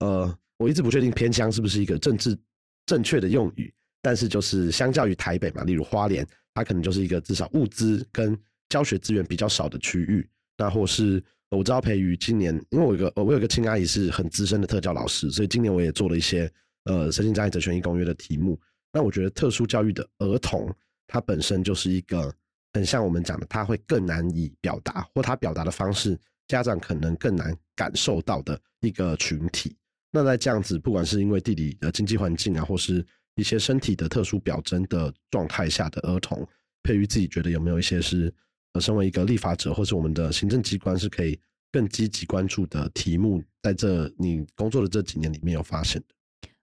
[0.00, 2.38] 呃，我一直不确定偏乡是不是一个政治
[2.86, 10.28] 正确的用语，但是就是相较于台北嘛，例如花莲，它可能就是一个至少物资跟教学资源比较少的区域。
[10.56, 16.48] 那或是我知道培育今年，因为我有个我有个亲阿姨是很资深的特教老师，所以今年我也做了一些
[16.84, 18.60] 呃身心障碍者权益公约的题目。
[18.92, 20.72] 那我觉得特殊教育的儿童。
[21.06, 22.34] 它本身就是一个
[22.72, 29.76] 很像我们讲的，他会更难以表达，或他表达的方式，家长可能更难感受到的一个群体。
[30.10, 36.46] 那在这样子，不管是因为地理的经济环境啊，或是一些身体的特殊表征的状态下的儿童，
[36.82, 38.32] 佩瑜自己觉得有没有一些是，
[38.72, 41.38] 呃，身为一个立法者或是我们的行政机关是可以
[41.70, 46.14] 更积极关注的题目，在这你工作的这几年里面有发现的？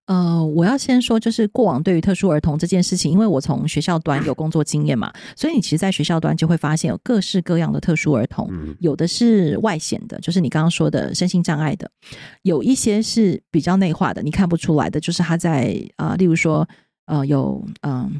[0.09, 8.49] 呃，我要先说，就是过往对于特殊儿童这件事情，因为我从学校端有工作经验嘛，所以你其实，在学校端就会发现有各式各样的特殊儿童，
[8.79, 11.91] 有的是外显的，就是你刚刚说的身心障碍的，
[12.41, 16.67] 有一些是比较内化的，你看不出来的，就是他在啊，例如说，
[17.05, 18.11] 呃，有嗯，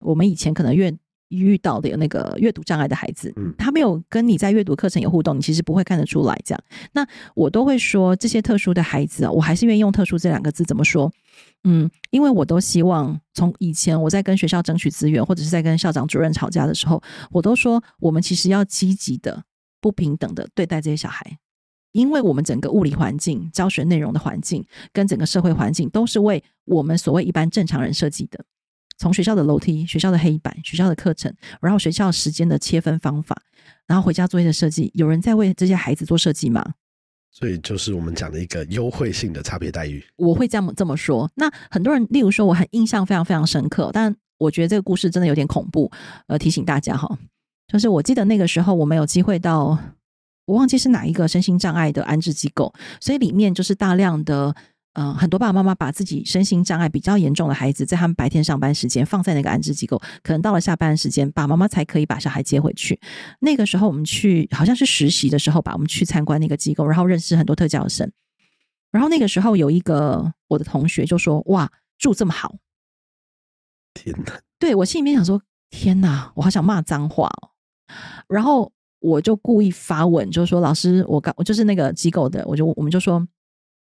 [0.00, 0.90] 我们以前可能越。
[1.38, 6.38] 遇到的有那个阅读障碍的孩子，嗯他没有跟你在阅读课程有互动，你其实不会看得出来。
[6.44, 6.60] 这样，
[6.92, 10.64] 那我都会说这些特殊的孩子啊，我还是愿意用“特殊”这两个字。
[10.64, 11.12] 怎么说？
[11.64, 19.44] 嗯，因为我都希望从以前我在跟学校争取资源，或者是在跟校长主任吵架的时候，我都说我们其实要积极的、
[19.80, 21.38] 不平等的对待这些小孩，
[21.92, 28.44] 因为我们整个物理环境、教学内容的环境跟整个社会环境都是为我们所谓一般正常人设计的。
[28.98, 33.36] 从学校的楼梯、学校的黑板、学校的课程，然后学校时间的切分方法，
[33.86, 36.74] 然后回家作业的设计，有人在为这些孩子做设计吗？
[37.30, 40.04] 所以就是我们讲的一个优惠性的差别待遇。
[40.16, 41.30] 我会这么这么说。
[41.34, 45.90] 那很多人，例如说，我很印象非常非常深刻，但我觉得这个故事真的有点恐怖。
[46.26, 47.18] 呃，提醒大家哈，
[47.68, 49.78] 就是我记得那个时候我们有机会到，
[50.44, 54.54] 我忘记是哪一个身心障碍的安置机构，所以里面就是大量的。
[54.94, 63.00] 嗯，很多爸爸妈妈把自己身心障碍比较严重的孩子，在他们白天上班时间放在那个安置机构，可能到了下班时间，爸爸妈妈才可以把小孩接回去。
[63.40, 68.12] 那个时候我们去，好像是实习的时候吧，我们去参观那个机构，然后认识很多特教生。
[68.90, 72.56] 然后那个时候有一个我的同学就说：“哇，住这么好！”
[73.94, 74.40] 天哪！
[74.58, 75.40] 对我心里面想说
[75.70, 77.48] ：“天哪，我好想骂脏话哦。”
[78.28, 78.70] 然后
[79.00, 83.26] 我就故意发问，就说：“老师，我刚我就是那个机构的，我就我们就说。”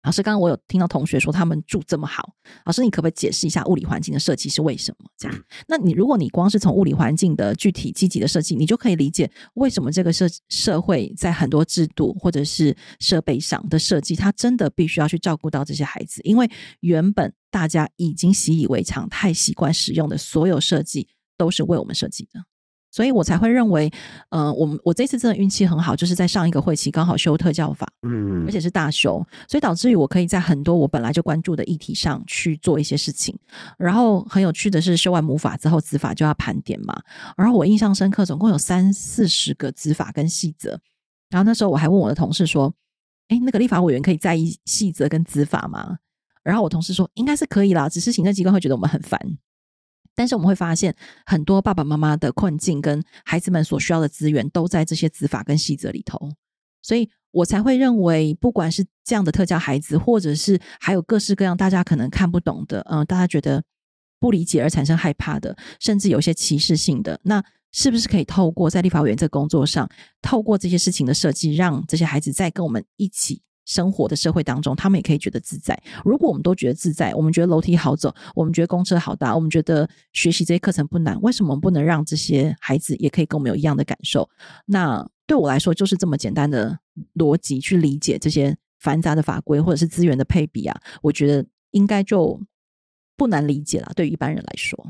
[0.06, 2.32] 老师，刚刚我有听到同学说他们住这么好，
[2.64, 5.10] 老师，你可不可以解释一下物理环境的设计是为什么？
[5.18, 5.36] 这样，
[5.66, 16.48] 那你如果你光是从物理环境的具体积极的设计，你就可以理解为什么这个社社会在很多制度或者是设备上的设计，它真的必须要去照顾到这些孩子，因为
[16.80, 22.40] 原本大家已经习以为常、太习惯使用的所有设计都是为我们设计的。
[22.96, 23.92] 所以我才会认为，
[24.30, 33.38] 呃，我们我这次真的运气很好，就是在上一个会期刚好修特教法，嗯，而且是大修，所以导致于我可以在很多我本来就关注的议题上去做一些事情。
[33.76, 36.98] 然后很有趣的是，修完母法之后，子法就要盘点嘛。
[37.36, 40.70] 然后我印象深刻，总共有三四十个子法跟细则。
[41.28, 42.72] 然后那时候我还问我的同事说
[43.28, 45.98] ：“哎，那个立法委员可以在意细则跟子法吗？”
[46.42, 49.20] 然后我同事说：“应该是可以啦，只是行政机关会觉得我们很烦。”
[50.16, 50.92] 但是我们会发现，
[51.26, 56.18] 很多爸爸妈妈的困境跟孩子们所需要的资源都在这些子法跟细则里头，
[56.82, 63.62] 所以我才会认为，不管是这样的特教孩子，或者是还有各式各样大家可能看不懂的，嗯，大家觉得
[64.18, 69.86] 不理解而产生害怕的，甚至有些歧视性的，那是不是可以透过在立法委员这工作上，
[70.22, 75.78] 透过这些事情的设计，让这些孩子再跟我们一起生活的社会当中，他们也可以觉得自在？
[76.04, 84.28] 如果我们都觉得自在，我们觉得楼梯好走，我们觉得公车好搭，我们觉得学习这些课程不难，为什么不能让这些孩子也可以跟我们有一样的感受？
[84.64, 86.78] 那对我来说，就是这么简单的
[87.14, 92.40] 逻辑去理解这些繁杂的法规或者是资源的配比啊，我觉得应该就
[93.16, 93.90] 不难理解了。
[93.96, 94.86] 对于一般人来说，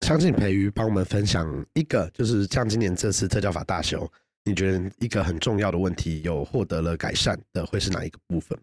[0.00, 4.10] 相信培瑜帮我们分享一个，就是像今年这次特教法大修，
[4.50, 8.58] 你觉得一个很重要的问题有获得了改善的，会是哪一个部分？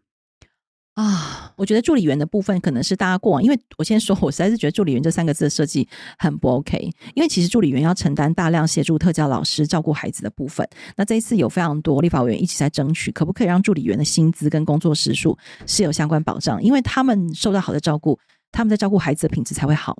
[0.96, 6.78] 啊，我觉得助理员的部分可能是大家过往，因为我先说，我实在是觉得助理员这三个字的设计很不 OK。
[7.14, 10.68] 因为其实助理员要承担大量协助特教老师照顾孩子的部分。
[10.96, 16.62] 那这一次有非常多立法委员一起在争取，可不可以让助理员的薪资跟工作时数是有相关保障？
[16.62, 18.20] 因为他们受到好的照顾，
[18.52, 19.96] 他们在照顾孩子的品质才会好。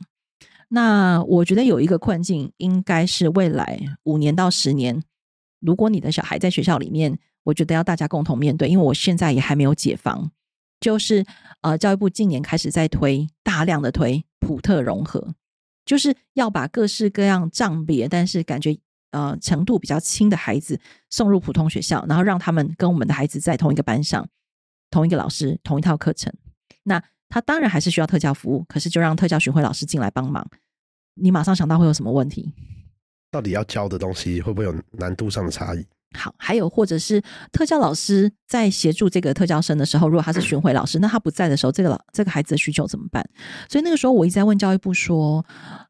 [0.70, 5.02] 那我觉得有一个困境，应该是未来五年到十年，
[5.60, 10.32] 如果你的小孩在学校里面，我觉得要大家共同面对，因为我现在也还没有解放。
[10.80, 11.26] 就是
[11.62, 15.34] 呃，教育部近年开始在推大量的推普特融合，
[15.86, 18.78] 就是要把各式各样障别，但是感觉
[19.10, 20.80] 呃程度比较轻的孩子
[21.10, 24.30] 送入普通学校，然后让他们跟我们的孩子在同一个班上，
[24.92, 26.32] 同一个老师，同一套课程。
[26.84, 30.48] 那他当然还是需要特教服务，可是就让特教巡回老师进来帮忙。
[31.16, 32.54] 你马上想到会有什么问题？
[33.32, 35.86] 到底要教的东西会不会有难度上的差异？
[36.18, 37.22] 好，还有或者是
[37.52, 43.24] 特教老师在协助这个特教生的时候，如果他是巡回老师，那他不在的时候，这个老这个孩子的需求怎么办？
[43.70, 45.46] 所以那个时候我一直在问教育部说，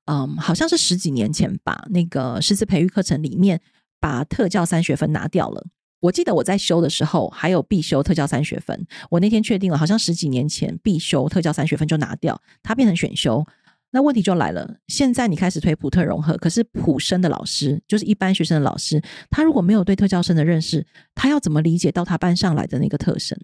[0.06, 3.62] 嗯，好像是十几年前吧，那个师资培育课程里面
[4.00, 5.68] 把特教三学分拿掉了。
[6.00, 13.46] 我记得我在修的时候还有必修特教三学分，我那天确定了，好像十几年前必修特教三学分就拿掉，它变成选修。
[13.92, 20.86] 那问题就来了，现在你开始推普特融合，可是普生的老师，就是一般学生的老师，他如果没有对特教生的认识，
[21.16, 23.40] 他要怎么理解到他班上来的那个特生？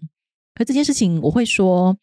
[0.54, 1.96] 可这件事情，我会说，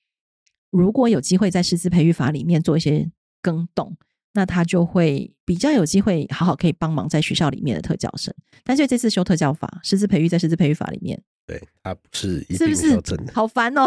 [0.72, 3.10] 如果有机会在师资培育法里面做一些
[3.42, 3.96] 更动，
[4.34, 8.34] 那他就会比较有机会好好可以帮忙在学校里面的特教生。
[8.64, 11.22] 但是这次修特教法，师资培育在师资培育法里面。
[11.48, 13.86] 对，他不是一定是真的，好烦哦。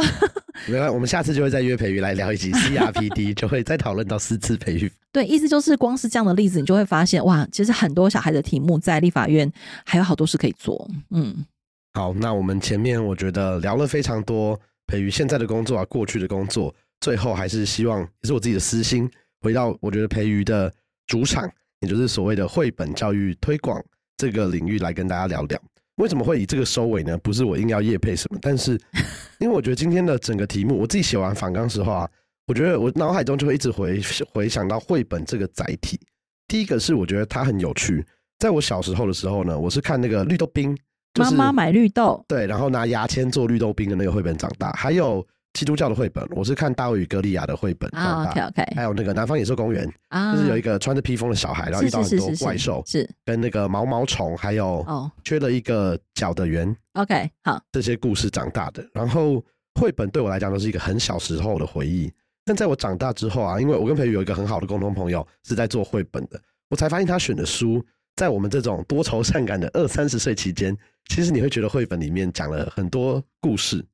[0.66, 4.92] 没关系，我们下次就会再约培育来聊一集 CRPD，就会再讨论到师资培育。
[5.10, 9.50] 对，意思就是光是这样的例子，你就会发现哇，其实很多小孩的题目在立法院
[9.86, 10.86] 还有好多事可以做。
[11.10, 11.46] 嗯，
[11.94, 19.08] 好，那我们前面我觉得聊了非常多培育现在的工作啊，过去的工作，最后还是希望也是我自己的私心，
[19.44, 20.72] 回到我觉得培瑜的
[21.06, 21.46] 主场，
[21.80, 23.78] 也就是所谓的绘本教育推广
[24.16, 25.60] 这个领域来跟大家聊聊。
[25.96, 27.16] 为什么会以这个收尾呢？
[27.18, 28.72] 不是我硬要夜配什么，但是
[29.38, 32.10] 因为我觉得今天的整个题目，我自己写完反纲时候啊，
[32.46, 34.00] 我觉得我脑海中就会一直回
[34.32, 36.00] 回想到绘本这个载体。
[36.48, 38.02] 第一个是我觉得它很有趣，
[38.38, 40.74] 在我小时候的时候呢，我是看那个绿豆冰，
[41.18, 45.22] 妈妈买绿豆，对，然后拿牙签做绿豆冰的那个绘本长大，还有。
[45.54, 48.30] 基督教的绘本，我是看《大卫与歌利亚》的绘本长大。
[48.30, 48.74] OK OK。
[48.74, 49.88] 还有那个《南方野兽公园》，
[50.34, 56.76] 就是有一个穿着披风的小孩，然后遇到很多怪兽，是跟那个毛毛虫，还有哦，缺了一个角的圆。
[56.94, 58.84] OK，好，这些故事长大的。
[58.92, 59.42] 然后
[59.76, 62.12] 绘本对我来讲都是一个很小时候的回忆。
[62.44, 67.80] 但在我长大之后啊，因为我跟培宇有一个很好的共同朋友是在做绘本的，我才发现他选的书，
[68.16, 70.76] 在我们这种多愁善感的二三十岁期间，
[71.08, 73.84] 其实你会觉得绘本里面讲了很多故事。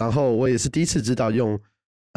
[0.00, 1.60] 然后我也是第一次知道用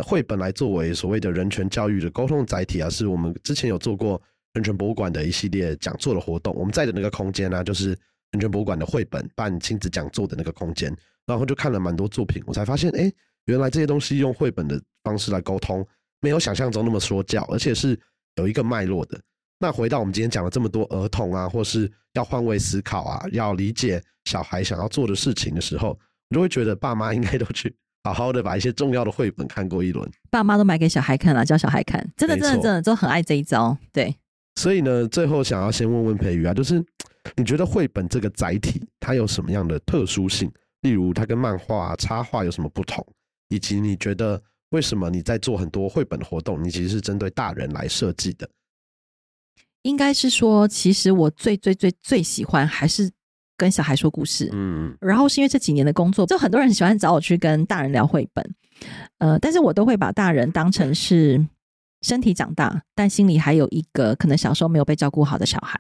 [0.04, 4.20] 绘本来作为所谓的人权教育的沟通载体啊，是我们之前有做过
[4.54, 6.56] 人权博物馆的一系列讲座的活动。
[6.56, 7.90] 我们在的那个空间呢，就是
[8.32, 10.96] 人权博物馆的绘本办亲子讲座的那个空间。
[11.26, 13.12] 然后就看了蛮多作品，我才发现，哎，
[13.46, 15.86] 原来这些东西用绘本的方式来沟通，
[16.22, 18.00] 没有想象中那么说教，而且是
[18.36, 19.20] 有一个脉络的。
[19.60, 26.00] 那回到我们今天讲了这么多儿童啊，或是要换位思考啊，要理解小孩想要做的事情的时候。
[26.30, 30.10] 就会觉得爸妈应该都去好好的把一些重要的绘本看过一轮。
[30.32, 33.78] 爸妈都买给小孩看了，教小孩看，真的真的真的都很爱这一招。
[33.92, 34.16] 对，
[34.56, 36.84] 所以呢，最后想要先问问培宇啊，就是
[37.36, 40.52] 你觉得绘本这个载体它有什么样的特殊性？
[40.82, 43.06] 例如它跟漫画、插画有什么不同？
[43.50, 48.50] 以及你觉得为什么你在做很多绘本活动，你其实是针对大人来设计的？
[49.84, 53.12] 应该是说，其实我最最最最喜欢还是。
[53.58, 58.56] 跟小孩说故事，嗯，然后是因为这几年的工作，就很多人喜欢找我去跟大人聊绘本，
[59.20, 61.46] 呃，但是我都会把大人当成是
[62.02, 65.78] 身体长大，但心里还有一个可能小时候没有被照顾好的小孩。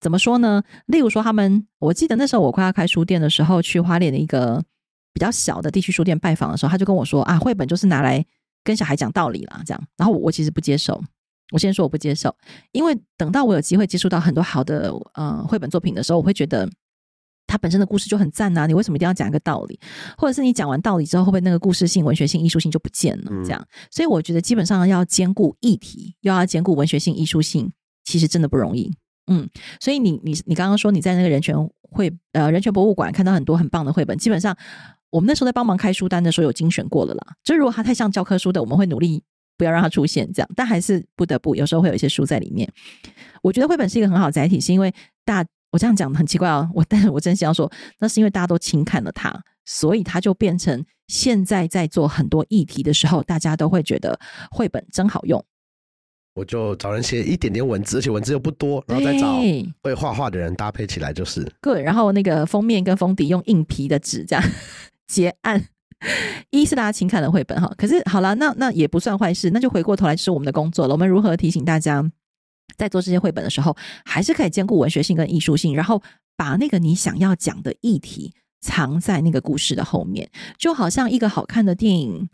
[0.00, 0.62] 怎么说呢？
[0.86, 4.62] 例如说，他们，我记得那时候我快要开书店的时候，去花莲的一个
[5.12, 8.24] 比较小的地区书店拜访的时候，他就跟我说啊，绘本就是拿来
[8.62, 9.82] 跟小孩讲道理啦，这样。
[9.96, 11.02] 然后我其实不接受，
[11.52, 12.34] 我先说我不接受，
[12.72, 16.68] 因为等到我有机会接触到很多好的呃绘本作品的时候，我会觉得
[17.46, 19.78] 它本身的故事就很赞呐、你为什么一定要讲一个道理？
[20.18, 23.24] 或者是你讲完道理之后，会不会那个故事性、文学性、艺术性就不见了？
[23.30, 27.72] 嗯这样，所以我觉得基本上要兼顾议题，又要兼顾文学性、艺术性，
[28.04, 28.92] 其实真的不容易。
[29.28, 29.48] 嗯，
[29.80, 34.56] 所以你你你刚刚说你在那个人权会呃人权博物馆看到很多很棒的绘本，基本上
[35.10, 37.34] 我们那时候在帮忙开书单的时候有精选过了啦。
[37.42, 39.22] 就如果它太像教科书的，我们会努力
[39.56, 42.72] 不要让它出现这样，但还是不得不有时候会有一些书在里面。
[43.42, 44.92] 我觉得绘本是一个很好载体，是因为
[45.24, 54.18] 大我这样讲很奇怪啊，我但是我真心要说，那是因为大家都轻看了它，所以它就变成现在在做很多议题的时候，大家都会觉得
[54.50, 55.44] 绘本真好用。
[56.34, 64.44] 我就找人写一点点文字，而且文字又不多，然后再找对会画画的人搭配起来，就是对，然后那个封面跟封底用硬皮的纸这样
[65.08, 65.68] 结案。
[66.50, 70.92] 一是大家轻看了绘本哈，可是好了，那那也不算坏事，那就回过头来就是我们的工作了。
[70.92, 72.04] 我们如何提醒大家，
[72.76, 76.02] 在做这些绘本的时候，还是可以兼顾文学性跟艺术性，然后
[76.36, 82.28] 把那个你想要讲的议题藏在那个故事的后面，就好像一个好看的电影，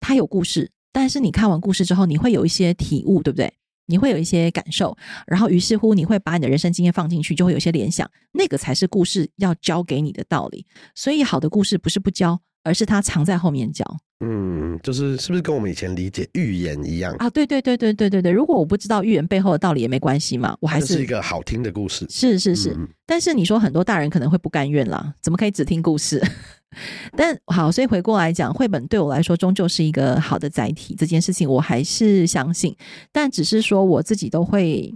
[0.00, 3.52] 它有故事，但是你看完故事之后，你会有一些体悟，对不对？
[3.90, 4.94] 你会有一些感受，
[5.26, 10.66] 然后于是乎你会把你的人生经验放进去，就会有些联想，那个才是故事要教给你的道理。
[10.94, 12.38] 所以好的故事不是不教，
[12.68, 13.82] 而是它藏在后面教
[14.20, 17.14] 嗯，就是是不是跟我们以前理解预言一样？
[17.18, 17.30] 啊！
[17.30, 22.04] 对对对对对对对，如果我不知道预言背后的道理也没关系嘛，我还是一个好听的故事。
[22.10, 26.20] 是是是，嗯但是你说很多大人可能会不甘愿啦，怎么可以只听故事？
[27.16, 32.76] 但好，所以回过来讲，绘本对我来说终究是一个好的载体，这件事情我还是相信，
[33.12, 34.94] 但只是说我自己都会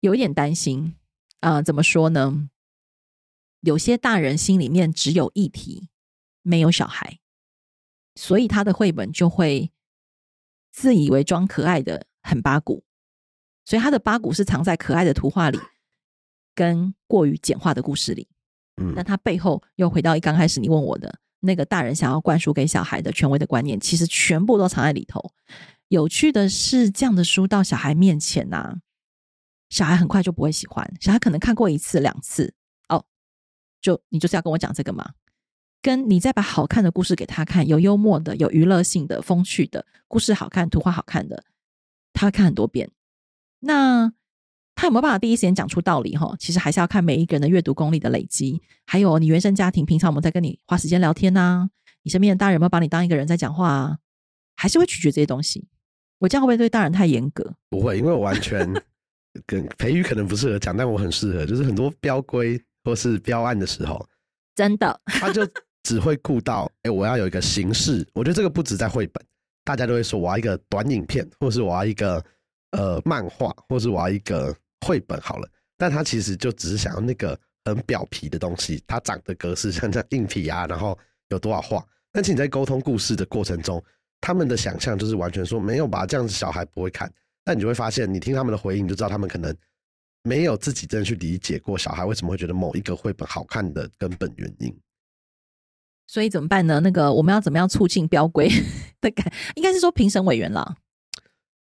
[0.00, 0.94] 有一点担心
[1.38, 2.48] 啊、怎么说呢？
[3.62, 5.88] 有些大人心里面只有一题，
[6.42, 7.18] 没有小孩，
[8.14, 9.70] 所以他的绘本就会
[10.70, 12.84] 自以为装可爱的很八股，
[13.64, 15.58] 所以他的八股是藏在可爱的图画里，
[16.54, 18.28] 跟过于简化的故事里。
[18.76, 25.34] 嗯但他背后又回到一刚开始你问我的那个大人想要灌输给小孩的权威的观念，其实全部都藏在里头。
[25.88, 28.78] 有趣的是，这样的书到小孩面前呐、
[29.68, 32.54] 小孩很快就不会喜欢，小孩可能看过一次两次，
[32.88, 33.04] 哦，
[33.82, 35.12] 就你就是要跟我讲这个嘛？
[35.82, 41.44] 跟你再把好看的故事给他看，有幽默的，有娱乐性的、风趣的故事，好看，图画好看的，
[42.12, 42.90] 他会看很多遍。
[43.60, 44.12] 那
[44.74, 46.16] 他有没有办法第一时间讲出道理？
[46.16, 51.68] 哈，其实还是要看每一个人的阅读功力的累积，还有你原生家庭，平常我们在跟你花时间聊天呐、
[52.02, 53.98] 你身边的大人有没有把你当一个人在讲话啊？
[54.56, 55.66] 还是会取决这些东西。
[56.18, 57.54] 我这样会不会对大人太严格？
[57.70, 58.70] 不会，因为我完全
[59.46, 64.06] 跟培育可能不适合讲，但我很适合，就是很多标规或是标案的时候，
[64.54, 65.46] 真的，他就
[65.82, 68.06] 只会顾到，哎、我要有一个形式。
[68.12, 69.24] 我觉得这个不止在绘本，
[69.64, 72.24] 大家都会说我要一个短影片，或是我要一个
[72.72, 74.54] 呃漫画，或是我要一个
[74.86, 75.48] 绘本好了。
[75.76, 81.84] 但他其实就只是想要那个很表皮的东西，它长的格式 像这样硬皮啊，然后有多少画。
[82.12, 83.82] 但是你在沟通故事的过程中，
[84.20, 87.10] 他们的想象就是完全说没有吧，这样子小孩不会看。
[87.42, 89.56] 但你就会发现，你听他们的回应，你就知道他们可能
[90.22, 94.76] 没有自己真的去理解过小孩为什么会觉得某一个绘本好看的根本原因。
[96.10, 96.80] 所以怎么办呢？
[96.80, 98.48] 那个我们要怎么样促进标规
[99.00, 99.32] 的改？
[99.54, 100.74] 应该是说评审委员啦。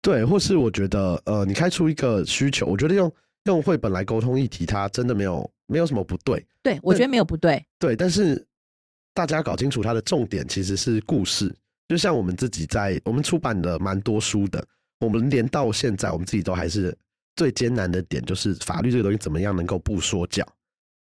[0.01, 3.09] 对，或是我觉得，呃，你开出一个需求，我觉得用
[3.45, 7.65] 用绘本来沟通议题，它真的没有没有什么不对，对，我觉得没有不对。
[7.79, 8.45] 对，但是
[9.13, 11.55] 大家搞清楚它的重点其实是故事，
[11.87, 14.61] 就像我们自己在我们出版的蛮多书的，
[14.99, 16.93] 我们连到现在，我们自己都还是
[17.37, 20.45] 最艰难的点，就是法律这个东西怎么样能够不说教。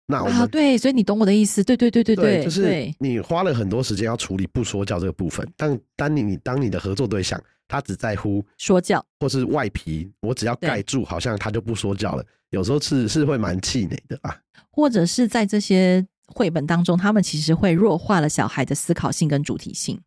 [0.07, 1.63] 那我们、啊，对，所以你懂我的意思。
[1.63, 9.05] 对对对对对，就是你花了很多时间要处理不说教这个部分，但当你你当你的合作对象他只在乎说教。
[9.19, 12.25] 或是外皮，我只要盖住，好像他就不说教了。
[12.49, 14.37] 有时候是是会蛮气馁的啊。
[14.69, 19.97] 或者是在这些绘本当中，他们其实会弱化了小孩的思考性跟主题性。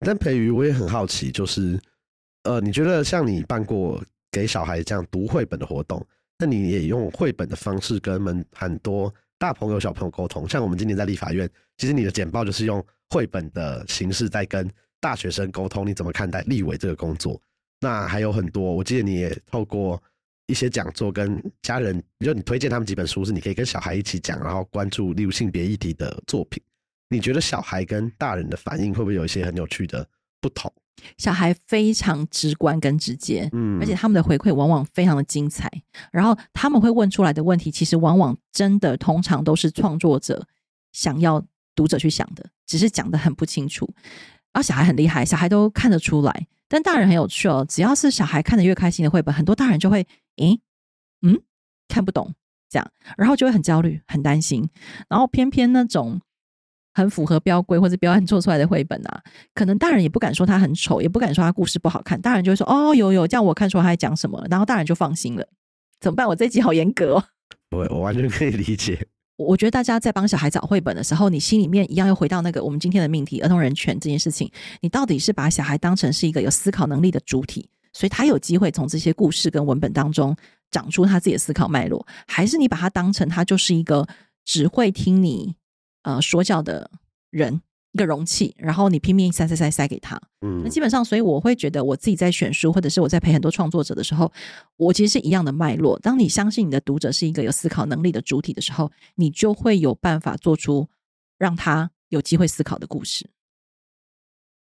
[0.00, 1.78] 但培瑜，我也很好奇，就是
[2.42, 4.02] 呃，你觉得像你办过
[4.32, 6.04] 给小孩这样读绘本的活动，
[6.38, 10.48] 那你也用绘本的方式跟们很多大朋友、小朋友沟通。
[10.48, 14.70] 像我们今年在立法院，其实你的简报就是用绘本的形式在跟
[15.00, 17.40] 大学生沟通，你怎么看待立委这个工作？
[17.80, 20.00] 那还有很多，我记得你也透过
[20.46, 26.62] 一些讲座跟家人，就你推荐他们几本书，是你可以跟小孩一起讲，然后关注例如性别议题的作品。
[27.08, 30.06] 你觉得小孩跟大人的反应会不会有一些很有趣的
[30.40, 30.72] 不同？
[31.16, 35.70] 小孩非常直观跟直接，嗯而且他们的回馈往往非常的精彩。
[36.12, 40.46] 然后他们会问出来的问题，其实往往真的通常都是创作者
[40.92, 41.44] 想要
[41.74, 43.88] 读者去想的，只是讲的很不清楚。
[44.52, 46.46] 然后小孩很厉害，小孩都看得出来。
[46.68, 50.60] 但大人很有趣哦，只要是小孩看得越开心的绘本，很多大人就会，诶，
[51.22, 51.40] 嗯，
[51.88, 52.34] 看不懂
[52.68, 54.68] 这样，然后就会很焦虑、很担心。
[55.08, 56.20] 然后偏偏那种
[56.98, 59.22] 很符合标规或者标案做出来的绘本啊，
[59.54, 65.46] 可能大人也不敢说它很丑，也不敢说它故事不好看，大人就会说，哦，有有，这样我看出来他在讲什么，然后大人就放心了。
[66.00, 66.26] 怎么办？
[66.26, 67.24] 我这一集好严格哦。
[67.70, 69.06] 我我完全可以理解。
[69.36, 74.50] 我觉得大家在帮小孩找绘本的时候，你心里面一样又回到那个我们今天的命题——儿童人权这件事情。
[74.80, 80.36] 你到底是把小孩当成是一个有思考能力的主体，所以他有机会从这些故事跟文本当中
[80.72, 84.04] 长出他自己的思考脉络，还是你把他当成他就是一个
[84.44, 85.54] 只会听你
[86.02, 86.90] 呃说教的
[87.30, 87.60] 人？
[87.92, 94.30] 一个容器，然后你拼命塞塞塞塞给他，嗯，那基本上，所以我会觉得我自己在选书，或者是我在陪很多创作者的时候，
[94.76, 95.98] 我其实是一样的脉络。
[96.00, 100.86] 当你相信你的读者是一个有思考能力的主体的时候，你就会有办法做出
[101.38, 103.26] 让他有机会思考的故事。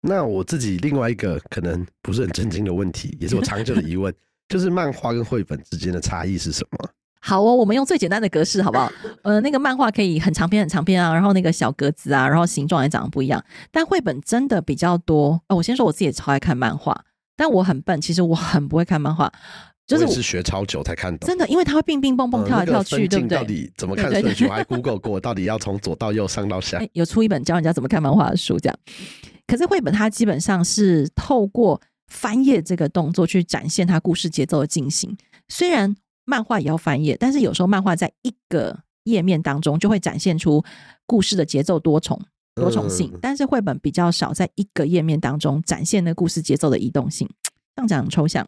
[0.01, 4.13] 那我自己另外一个可能不是很震惊的问题，也是我长久的疑问，
[4.49, 6.89] 就是漫画跟绘本之间的差异是什么？
[7.27, 8.91] 好哦，我们用最简单的格式好不好？
[9.23, 13.43] 呃，那个漫画可以很长篇很长篇啊，然后那个小格子啊，然后形状也长得不一样。
[13.71, 15.41] 但绘本真的比较多。
[15.47, 17.03] 哦，我先说我自己也超爱看漫画，
[17.35, 19.31] 但我很笨，其实我很不会看漫画，
[19.87, 21.27] 就是是学超久才看懂。
[21.27, 23.37] 真的，因为它会蹦蹦蹦蹦跳来跳去，对不对？
[23.39, 24.45] 到底怎么看顺序？
[24.45, 26.79] 我还 Google 过，到底要从左到右，上到下。
[26.93, 28.77] 有出一本教人家怎么看漫画的书，这样。
[29.47, 35.17] 可是绘本它基本上是透过翻页这个动作去展现它故事节奏的进行，
[35.47, 35.95] 虽然。
[36.25, 40.63] 漫画也要翻页，但是有时候漫画在一个页面当中就会展现出
[41.05, 42.19] 故事的节奏多重
[42.55, 47.29] 多重性，但是绘本比较少在一个页面当中展现那故事节奏的移动性。
[47.75, 48.47] 这样讲抽象。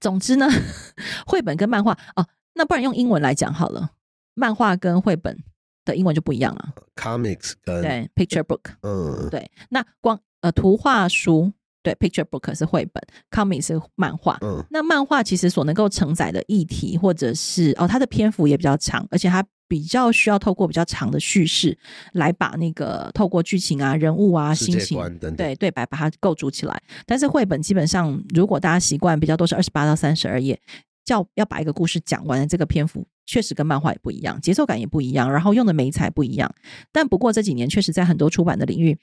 [0.00, 0.48] 总之呢，
[1.26, 3.92] 绘本跟漫画哦，那不然用英文来讲好了。
[4.34, 5.42] 漫画跟绘本
[5.84, 6.74] 的英文就不一样了。
[6.96, 11.52] Comics 跟对 Picture Book，嗯，对，那光呃图画书。
[11.82, 14.36] 对，picture book 是绘本，comic 是漫画。
[14.42, 21.78] 嗯，那漫画其实所能够承载的议题，或者是哦，它的篇幅也比较长，而且它比较需要透过比较长的叙事
[22.12, 26.82] 来把那个透过剧情啊、人物啊、心情对对白把它构筑起来。
[27.06, 30.60] 但是绘本基本上，如果大家习惯比较多是二十八到三十二页，
[31.04, 36.52] 叫要把一个故事讲完的这个篇幅，确实跟漫画也不一样，节奏感也不一样，然后用的媒材不一样。
[36.92, 38.98] 但不过这几年确实在很多出版的领域。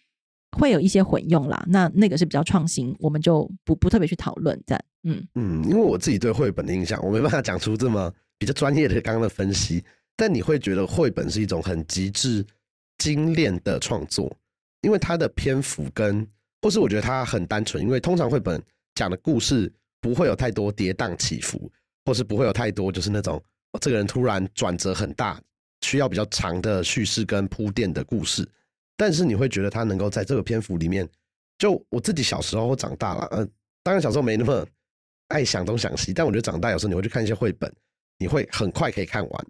[0.58, 4.82] 会有一些混用啦，那那个是比较创新，我们就不不特别去讨论这样。
[5.03, 9.84] 嗯嗯，因为我自己对绘本的印象，我没办法讲出这么比较专业的刚刚的分析。
[10.18, 12.45] 但你会觉得绘本是一种很极致
[12.97, 14.34] 精炼的创作，
[14.82, 16.26] 因为它的篇幅跟，
[16.62, 18.62] 或是我觉得它很单纯，因为通常绘本
[18.95, 21.70] 讲的故事不会有太多跌宕起伏，
[22.06, 23.43] 或是不会有太多就是那种
[23.82, 25.38] 这个人突然转折很大，
[25.82, 28.47] 需要比较长的叙事跟铺垫的故事。
[28.98, 31.08] 但是你会觉得他能够在这个篇幅里面，
[31.58, 33.48] 就我自己小时候长大了，呃，
[33.84, 34.66] 当然小时候没那么
[35.30, 37.72] 爱想东想西，但我觉得长大有时候你会去看一些绘本，
[38.18, 39.48] 你会很快可以看完。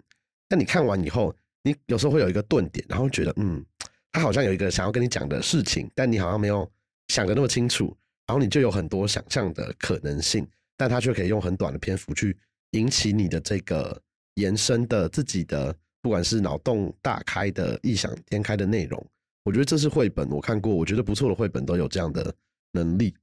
[0.48, 3.64] 但你看完以后，你有时候会有一个顿点，然后觉得，嗯，
[4.12, 6.68] 他好像有一个想要跟你讲的事情，但你好像没有
[7.08, 12.36] 想的那么清楚，然后你就有很多想象的可能性，但他却可以用很短的篇幅去
[12.72, 14.00] 引起你的这个
[14.34, 19.04] 延伸的自己的，不管是脑洞大开的异想天开的内容。
[19.46, 22.34] 我觉得这是绘本，我看过，我觉得不错的绘本都有这样的
[22.72, 23.14] 能力。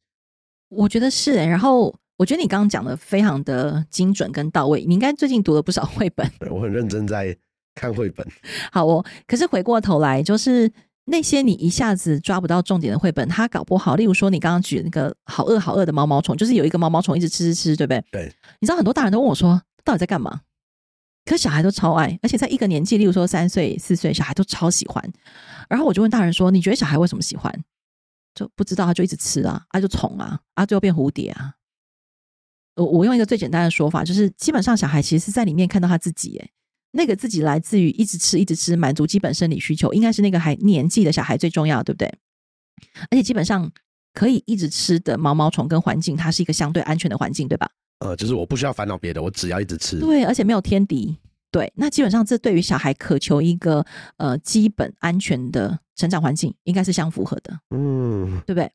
[0.70, 4.86] 我觉得是，然后我觉得你刚刚讲的非常的精准跟到位。
[4.86, 7.38] 你应该最近读了不少绘本， 对我很认真在
[7.76, 8.26] 看绘本。
[8.72, 10.72] 好哦，可是回过头来，就是
[11.04, 13.98] 那些你一下子抓不到重点的绘本，它搞不好。
[13.98, 18.02] 例如说，你刚刚举那个好饿好饿的毛毛虫，就是有一个毛毛虫一直吃吃吃，对不对？
[18.12, 18.34] 对。
[18.62, 20.40] 你知道很多大人都问我说，到底在干嘛？
[21.26, 25.04] 可小孩都超爱，而且在一个年纪，例如说三岁、四岁，小孩都超喜欢。
[25.70, 27.64] 然后我就问大人说：“你觉得小孩为什么喜欢？”
[28.36, 31.54] 就不知道，他就一直吃啊，啊就宠啊，啊最后变蝴蝶啊。
[32.76, 36.50] 我我用一个最简单的说法，就是基本上小孩其实是在里面看到他自己，哎，
[36.92, 42.12] 那个自己来自于一直吃、一直吃，满足基本生理需求，应该是那个还年纪的小孩最重要，对不对？
[43.12, 43.72] 而且基本上
[44.14, 47.70] 可以一直吃的毛毛虫跟环境，它是一个相对安全的环境，对吧？
[48.04, 50.00] 呃，就是我不需要烦恼别的，我只要一直吃。
[50.00, 51.18] 对，而且没有天敌。
[51.52, 53.86] 对，那基本上这对于小孩渴求一个
[54.18, 58.66] 呃基本安全的成长环境，应该是相符合的，嗯，对不对？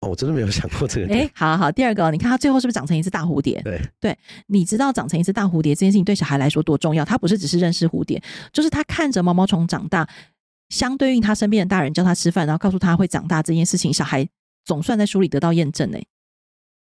[0.00, 1.12] 哦，我真的没有想过这个。
[1.12, 3.60] 哎，好好，第二个，你看他最后是不是长成一只大蝴蝶？
[3.62, 4.16] 对对，
[4.46, 7.04] 你知道长成一只大蝴蝶这件事情对小孩来说多重要？
[7.04, 10.08] 他不是只是认识蝴蝶，就是他看着毛毛虫长大，
[10.68, 14.28] 相对应他身边的大人教他吃饭，然后告诉他会长大这件事情，小孩
[14.64, 15.98] 总算在书里得到验证呢。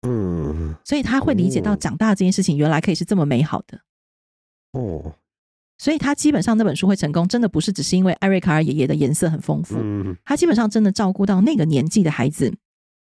[0.02, 3.80] 嗯，所以他会理解到长大这件事情原来可以是这么美好的。
[4.72, 5.14] 哦。
[5.78, 9.76] 所以他基本上那本书会成功，真的不是只是因为艾瑞卡尔爷爷的颜色很丰富，
[10.26, 12.54] 他基本上真的照顾到那个年纪的孩子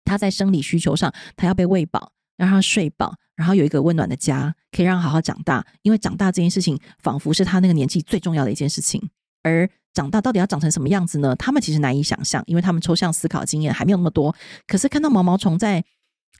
[0.03, 5.67] 他在生理需求上，他要被喂饱，让他睡饱，然后有一个温暖的家，可以让他好好长大。
[5.83, 9.11] 因为长大这件事情，仿佛是他那个年纪最重要的一件事情。
[9.43, 11.37] 而长大到底要长成什么样子呢？
[11.37, 14.35] 他们其实难以想象，因为他们抽象思考经验还没有那么多。
[14.67, 15.85] 可是看到毛毛虫在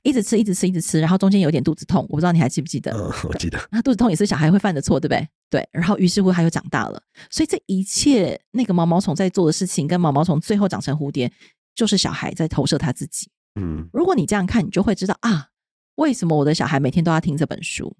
[0.05, 2.91] 一直吃、一直吃、一直吃，然后中间有点肚子痛，我不知道你还记不记得？
[2.91, 3.59] 嗯，我记得。
[3.71, 5.27] 那肚子痛也是小孩会犯的错，对不对？
[5.49, 5.67] 对。
[5.71, 7.01] 然后于是乎他又长大了，
[7.31, 11.31] 所以这一切那个毛毛虫在做的事情，跟毛毛虫最后长成蝴蝶，
[11.73, 13.27] 就是小孩在投射他自己。
[13.59, 15.47] 嗯，如果你这样看，你就会知道啊，
[15.95, 17.97] 为什么我的小孩每天都要听这本书？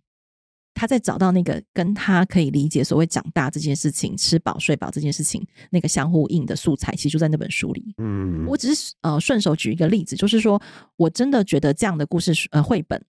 [0.76, 7.96] 他在找到那个跟他可以理解所谓长大这件事情、吃饱睡饱这件事情那个相互应的素材，其实就在那本书里。
[7.98, 10.62] 嗯，我只是呃顺手举一个例子，就是说
[10.98, 13.04] 我真的觉得这样的故事呃绘本，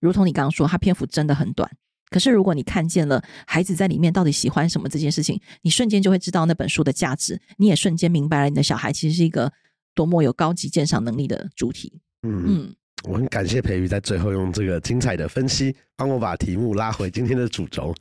[0.00, 1.70] 如同你刚刚说，它篇幅真的很短。
[2.10, 9.52] 可是如果你看见了孩子在里面到底喜欢什么这件事情，你瞬间就会知道那本书的价值，你也瞬间明白了你的小孩其实是一个
[9.94, 12.00] 多么有高级鉴赏能力的主体。
[12.22, 12.74] 嗯嗯，
[13.04, 17.94] 我很感谢培瑜在最后用这个精彩的分析，帮我把题目拉回今天的主轴。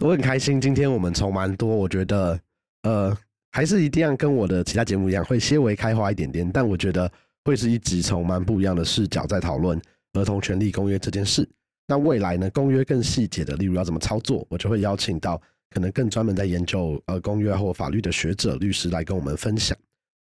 [0.00, 2.38] 我很开心，今天我们从蛮多，我觉得
[2.82, 3.16] 呃，
[3.52, 7.10] 还是一定要跟我的其他节目一样，会些微开花一点点，但我觉得
[7.44, 9.80] 会是一集从蛮不一样的视角在讨论
[10.14, 11.48] 儿童权利公约这件事。
[11.86, 15.40] 那未来呢，公约更细节的，例如要怎么操作，我就会邀请到
[15.70, 19.76] 可能更专门在研究呃公约或法律的学者、律师来跟我们分享。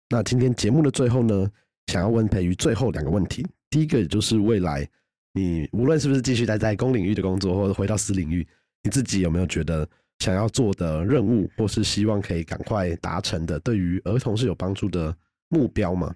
[0.09, 1.49] 那今天节目的最后呢，
[1.91, 3.45] 想要问培瑜最后两个问题。
[3.68, 4.88] 第一个就是未来，
[5.32, 8.47] 你无论是不是继续待在公领域的工作，或者回到私领域，
[8.84, 9.88] 你自己有没有觉得
[10.20, 15.12] 想要做的任务，或是希望可以赶快达成的，对于儿童是有帮助的
[15.49, 16.14] 目标吗？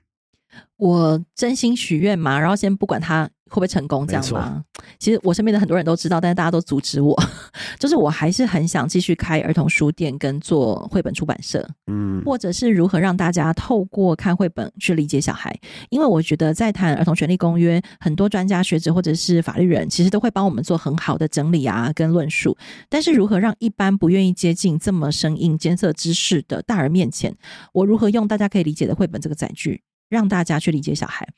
[0.76, 4.64] 我真心许愿嘛，然后先不管他会不会成功，这样吗？
[4.98, 7.16] 其实我身边的很多人都知道，但是大家都阻止我。
[7.78, 15.57] 就是我还是很想继续开儿童书店，跟做绘本出版社，嗯，或者是如何让大家透过看绘本去理解小孩。
[15.90, 22.57] 因为我觉得在谈儿童权利公约，很多专家学者或者是法律人，其实都会帮我们做很好的整理啊，跟论述。
[22.88, 27.34] 但是如何让一般不愿意接近这么生硬艰涩知识的大人面前，
[27.72, 29.80] 我如何用大家可以理解的绘本这个载具？
[30.09, 31.28] 让大家去理解小孩，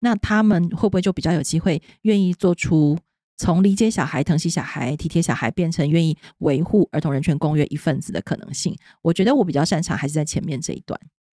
[0.00, 2.98] 那他们会不会就比较有机会愿意做出
[3.36, 8.76] 从理解小孩、疼惜小孩、体贴小孩，变成愿意维护儿童人权公约一份子的可能性？
[9.02, 10.98] 我觉得我比较擅长还是在前面这一段。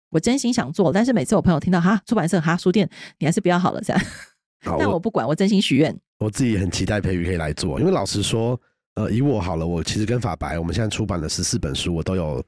[0.10, 4.02] 我真心想做，但是每次我朋友听到哈出版社哈书店，你还是不要好了这样。
[4.64, 5.96] 但我不管，我真心许愿。
[6.20, 8.60] 我自己很期待培育可以来做，因为老实说，
[8.96, 12.46] 呃，以我好了，我其实跟法白，我们现在出版了十四本书，我都有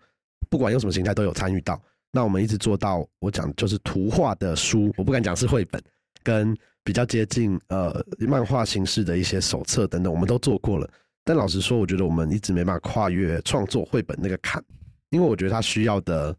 [0.49, 1.81] 不管用什么形态都有参与到。
[2.15, 5.83] 那我们一直做到，我讲就是图画的书，我不敢讲是绘本，
[6.23, 10.89] 跟比较接近呃漫画形式的一些手册等等，我们都做过了。
[11.25, 14.63] 但老实说，我觉得我们一直没办法跨越创作绘本那个坎，
[15.09, 16.33] 因为我觉得它需要的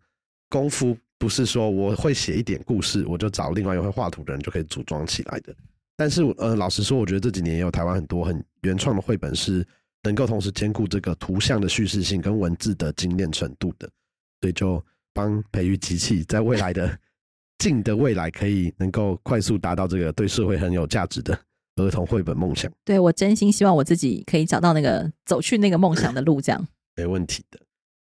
[0.49, 5.55] 功夫不是说我会写一点故事，我就找另外一个会画图的人就可以组装起来的。
[5.95, 9.63] 但是呃，老实说，我觉得这几年也有台湾很多很原创的绘本是
[10.03, 13.87] 能够同时兼顾这个图像的叙事性跟文字的精炼程度的，
[14.41, 14.83] 所以就。
[15.17, 16.99] 帮培育机器，在未来的
[17.57, 21.37] 近的未来，可以能够快速达到这个对社会很有价值的
[21.77, 22.71] 儿童绘本梦想。
[22.85, 27.59] 对我真心希望我自己可以找到那个走去那个梦想的路，这样没问题的。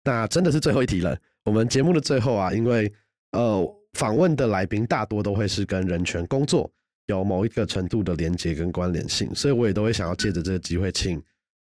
[0.05, 1.19] 那真的是最后一题了。
[1.45, 2.93] 我们节目的最后啊，因为
[3.33, 6.71] 呃，访问的来宾大多都会是跟人权工作
[7.07, 11.21] 有某一个程度的连接跟关联性，所以我也都会想要借着这个机会，请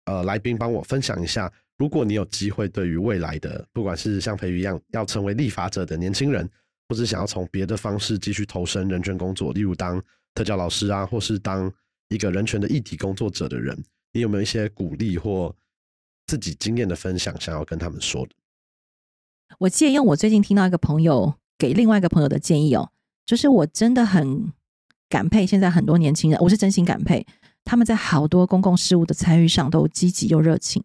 [0.07, 1.53] 呃来宾帮我分享一下。
[1.77, 6.49] 如果你有机会，对于未来的，不管是像培育一样要成为立法者的年轻人，
[6.89, 10.03] 或者想要从别的方式继续投身人权工作，例如当
[10.35, 11.73] 特教老师啊，或是当
[12.11, 13.77] 一个人权的议题工作者的人，
[14.13, 15.55] 你有没有一些鼓励或
[16.27, 18.31] 自己经验的分享，想要跟他们说的？
[19.59, 22.93] 我借用我最近听到一个朋友给另外一个朋友的建议哦，
[23.27, 24.53] 就是我真的很
[25.09, 27.27] 感佩现在很多年轻人，我是真心感佩
[27.65, 30.85] 他们在好多公共事务的参与上都积极又热情。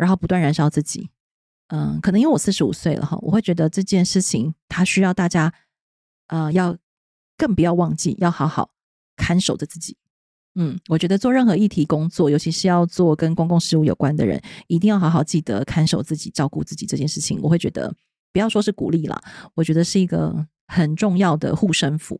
[0.00, 1.10] 然后不断燃烧自己，
[1.68, 5.52] 嗯，可能因为我四十五岁了哈，我会觉得这件事情它需要大家，
[6.28, 6.74] 呃，要
[7.36, 8.70] 更不要忘记，要好好
[9.14, 9.98] 看守着自己。
[10.54, 17.38] 嗯，我觉得做任何议题工作，尤其是要做跟公共事务有关的人，一定要好好记得看守自己、照顾自己这件事情。
[17.42, 17.94] 我会觉得，
[18.32, 19.22] 不要说是鼓励啦，
[19.54, 22.18] 我觉得是一个很重要的护身符。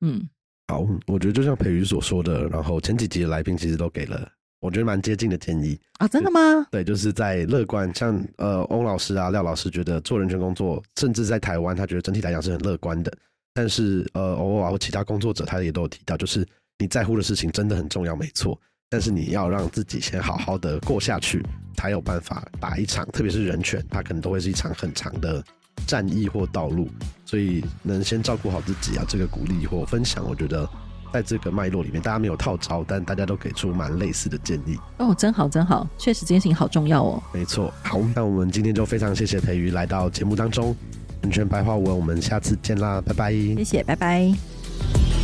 [0.00, 0.28] 嗯，
[0.68, 4.32] 好，我觉得就像培瑜所说的，然后前几集的来宾其实都给了。
[4.60, 6.66] 我觉得蛮接近的建议啊，真的吗？
[6.70, 13.12] 对，就是在乐观，像呃翁老师啊、廖老师觉得做人权工作，甚至在台湾，他觉得整体来讲是很乐观的。
[13.54, 16.46] 但是呃，偶尔或其他工作者，他也都有提到，就是
[16.78, 18.58] 你在乎的事情真的很重要，没错。
[18.90, 21.44] 但是你要让自己先好好的过下去，
[21.76, 25.44] 才有办法打一场，特别是人权，它可能都会是一场很长的
[25.86, 26.88] 战役或道路。
[27.24, 30.68] 所以能先照顾好自己啊，这个鼓励或分享，我觉得
[31.12, 34.78] 在这个脉络里面，大家没有套招，但大家都给出蛮类似的建议。
[34.98, 37.22] 哦，真好真好，确实这件事情好重要哦。
[37.32, 40.74] 没错，好，那我们今天就非常谢谢培瑜来到节目当中，
[41.22, 43.32] 完全白话文，我们下次见啦，拜拜。
[43.32, 45.17] 谢谢，拜拜。